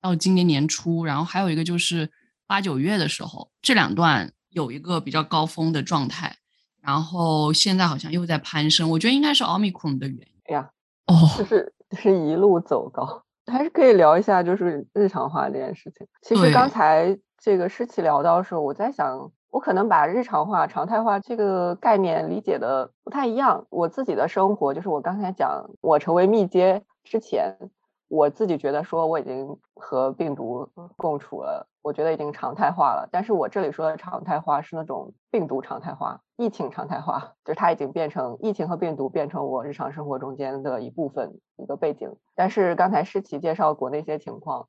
[0.00, 2.10] 到今年年初，然后还有一个就是
[2.46, 6.34] 八九月的时候，这两段有一个比较高峰的状态。
[6.80, 10.32] 然后现在好像又在攀升，我觉得应该是奥密克戎的原因。
[10.44, 10.70] 哎呀，
[11.08, 13.26] 哦，就是是一路走高。
[13.48, 16.06] 还是可以聊一下，就是日常化这件事情。
[16.22, 23.66] 其实刚才这个诗琪聊到的时候，我在想，我可能把日常化、常态化这个概念理解的不太一样。
[23.70, 27.56] 我自己的生活，就是我刚才讲，我成为密接之前。
[28.10, 33.06] 我自己觉得说我已经和病毒共处了，我觉得已经常态化了。
[33.12, 42.08] 但是我这里说的常态化是那种病毒常态化、疫情常态化，就是它已经变成疫情和病毒变成我日常生活中间的一部分一个背景。
[42.34, 44.66] 但是刚才诗琪介绍国内一些情况，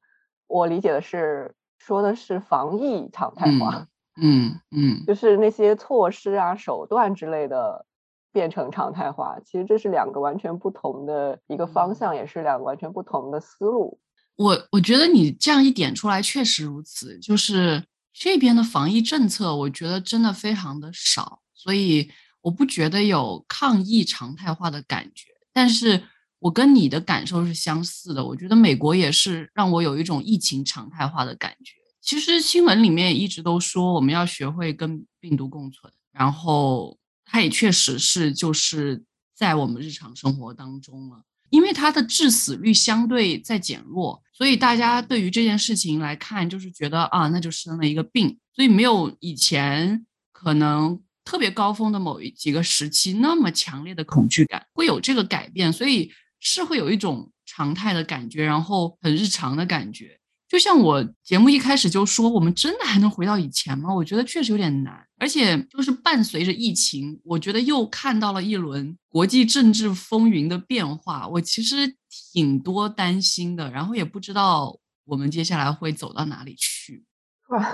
[0.48, 3.88] 我理解的是说的是防疫常态化，
[4.22, 7.86] 嗯嗯，就是那些措施啊、手段之类的。
[8.32, 14.00] 变成常态化，其实这是两个完全不同的一个方向，也是两个完全不同的思路。
[14.36, 17.18] 我我觉得你这样一点出来，确实如此。
[17.18, 22.10] 就是这边的防疫政策，我觉得真的非常的少，所以
[22.42, 25.26] 我不觉得有抗疫常态化的感觉。
[25.52, 26.02] 但是
[26.40, 31.74] 我跟你的感受是相似的，我觉得美国也是让我有一种疫情常态化的感觉。
[32.02, 36.98] 其实新闻里面一直都说，我们要学会跟病毒共存，然后。
[37.32, 39.04] 它也确实是就是
[39.36, 41.22] 在我们日常生活当中了。
[41.52, 51.00] 因为它的致死率相对在减弱，所以大家对于这件事情来看，就是觉得啊，那就生了一个病，所以没有以前可能
[51.30, 60.20] 特别高峰的某一几个时期那么强烈的恐惧感，会有这个改变，所以是会有一种常态的感觉，然后很日常的感觉。
[60.48, 63.94] 就像我节目一开始就说，我们真的还能回到以前吗？
[63.94, 71.96] 我觉得确实有点难，而且就是伴随着疫情，我觉得又看到了一轮国际政治风云的变化，我其实
[72.34, 74.76] 挺多担心的，然后也不知道
[75.06, 77.06] 我们接下来会走到哪里去。
[77.50, 77.66] 突 然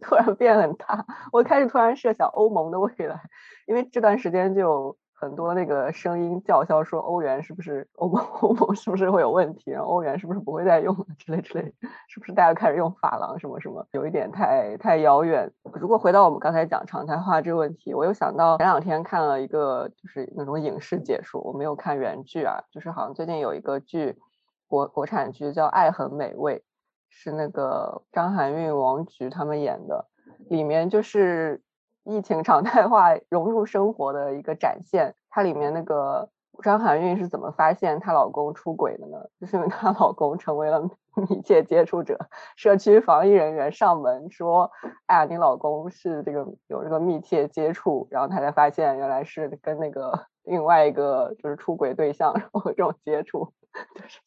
[0.00, 3.20] 突然变很大，我开始突然设想欧盟的未来，
[3.66, 4.96] 因为这段时间就。
[5.18, 11.72] 很多那个声音叫嚣说欧元是不是欧盟欧盟是不是会有问题，然后欧元是不是不会再用了之类之类，
[12.06, 15.50] 是不是大家开始用法郎什么什么，有一点太太遥远。
[15.72, 24.18] 如果回到我们刚才讲常态化这个问题，我又想到前两天看了一个就是那种影视解说，我没有看原剧啊，就是好像最近有一个剧
[24.68, 26.58] 国国产剧叫《爱很美味》，
[27.16, 30.06] 是那个张含韵、王菊他们演的，
[30.50, 31.62] 里面就是。
[32.08, 36.30] 疫情常态化融入生活的一个展现，它里面那个
[36.62, 39.18] 张含韵是怎么发现她老公出轨的呢？
[39.40, 42.16] 就是因为她老公成为了密切接触者，
[42.54, 44.70] 社区防疫人员上门说
[45.06, 53.52] ：“哎呀，你老公是这个有这个密切接触。”然后她才发现原来是跟那个另外一个就是出轨对象 有这种接触，
[53.98, 54.20] 就是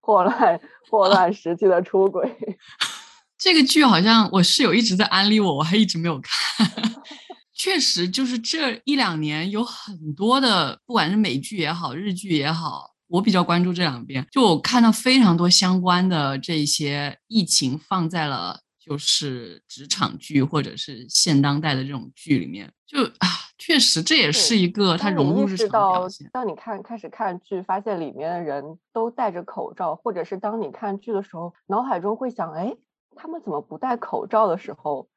[0.00, 2.36] 霍乱霍乱时期的出轨。
[3.38, 6.66] 这个剧好像我室友一直在安利我，我还一直没有看。
[7.54, 14.26] 确实，就是这一两年有很多的，不管是美剧也好，日剧也好，我比较关注这两边。
[14.30, 22.72] 就我看到非常多相关的这些疫情放在了就是职场剧或者是现当代的这种剧里面。
[22.86, 23.26] 就啊，
[23.58, 26.30] 确实这也是一个它融入日常表现。
[26.32, 32.76] 当你看开始看剧，发现里面的人都戴着口罩，或者是当你看剧的时候，脑海中会想，哎。
[33.18, 35.08] 他们怎么不戴口罩的时候，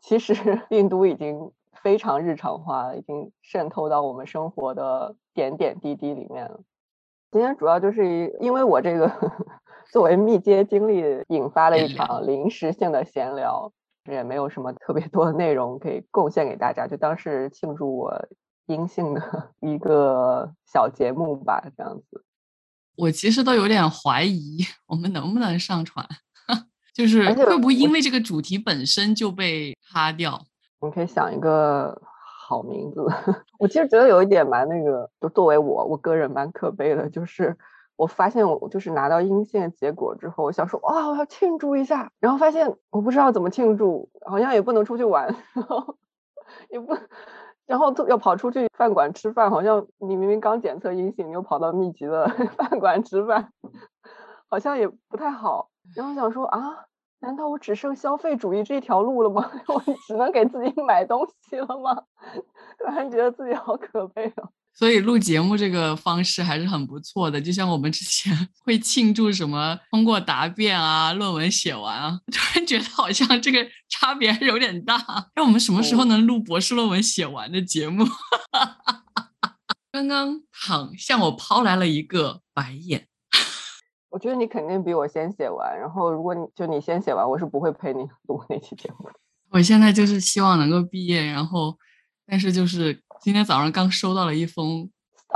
[0.00, 0.32] 其实
[0.70, 1.50] 病毒已经
[1.82, 6.60] 非常日常化了，已经渗透到我们生活的点点滴滴里面了。
[7.32, 9.10] 今天主要就是因为我这个
[9.92, 13.72] 作为密接经历引发的一场临时性的闲聊，
[14.10, 18.28] 也没有什么特别多的内容可以贡献给大家，就当是庆祝我
[18.66, 22.24] 阴性的 一个小节目吧，这样子。
[22.96, 26.06] 我其实都有点怀疑我们能不能上传。
[26.92, 30.44] 就是会不会因为这个主题本身就被擦掉？
[30.80, 31.96] 你可以想一个
[32.48, 33.06] 好名字。
[33.60, 37.56] 我其实觉得有一点蛮那个，就作为我我个人蛮可悲的，就是
[37.98, 45.96] 我发现我就是拿到阴性结果之后，我想说哇我要庆祝一下，然后发现我不知道怎么庆祝，好像也不能出去玩， 然后
[46.70, 46.96] 也不，
[47.66, 53.52] 然后要跑出去饭馆吃饭，好像你明明刚检测阴性，你又跑到密集的 饭馆吃饭，
[54.48, 55.68] 好像也不太好。
[55.94, 56.86] 然后想说啊。
[57.20, 59.50] 难道我只剩消费主义这条路了吗？
[59.74, 62.04] 我只能给自己买东西了吗？
[62.78, 64.50] 突然觉得自己好可悲哦。
[64.78, 68.32] 所以录节目这个方式还是很不错的，就像我们之前
[68.64, 73.58] 会庆祝什么通过答辩啊、论文写完啊， 突然觉得好像这个
[73.88, 74.96] 差别还是有点大。
[75.34, 78.06] 那我们什么时候能录博士论文写完的节目？
[79.90, 83.08] 刚刚躺向我抛来了一个白眼。
[84.10, 89.14] 我觉得你肯定比我先写完，然后如果你就你先写完，我是不会陪你录那期节目的。
[89.50, 91.76] 我现在就是希望能够毕业，然后，
[92.26, 94.90] 但是就是今天早上刚收到了一封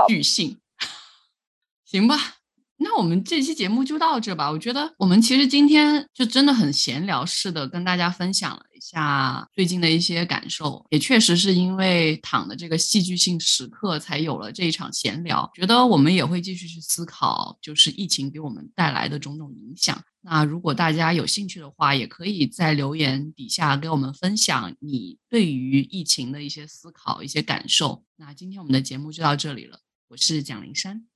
[0.09, 0.61] 拒信，
[1.85, 2.42] 行吧。
[2.83, 4.51] 那我们这期节目就到这吧。
[4.51, 10.85] 我觉得我们其实今天就真的很闲聊似的，跟大家分享了一下最近的一些感受。
[10.91, 15.49] 也确实是因为躺的这个戏剧性时刻，才有了这一场闲聊。
[15.55, 20.03] 觉得我们也会继续去思考，就是疫情给我们带来的种种影响。
[20.21, 28.05] 那如果大家有兴趣的话，也可以在留言底下给我们分享你对于疫情的一些思考、一些感受。
[28.17, 29.79] 那今天我们的节目就到这里了。
[30.09, 31.07] 我是蒋灵山，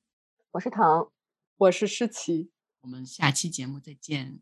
[0.52, 1.15] 我是唐。
[1.58, 2.50] 我是诗琪，
[2.82, 4.40] 我们下期节目再见。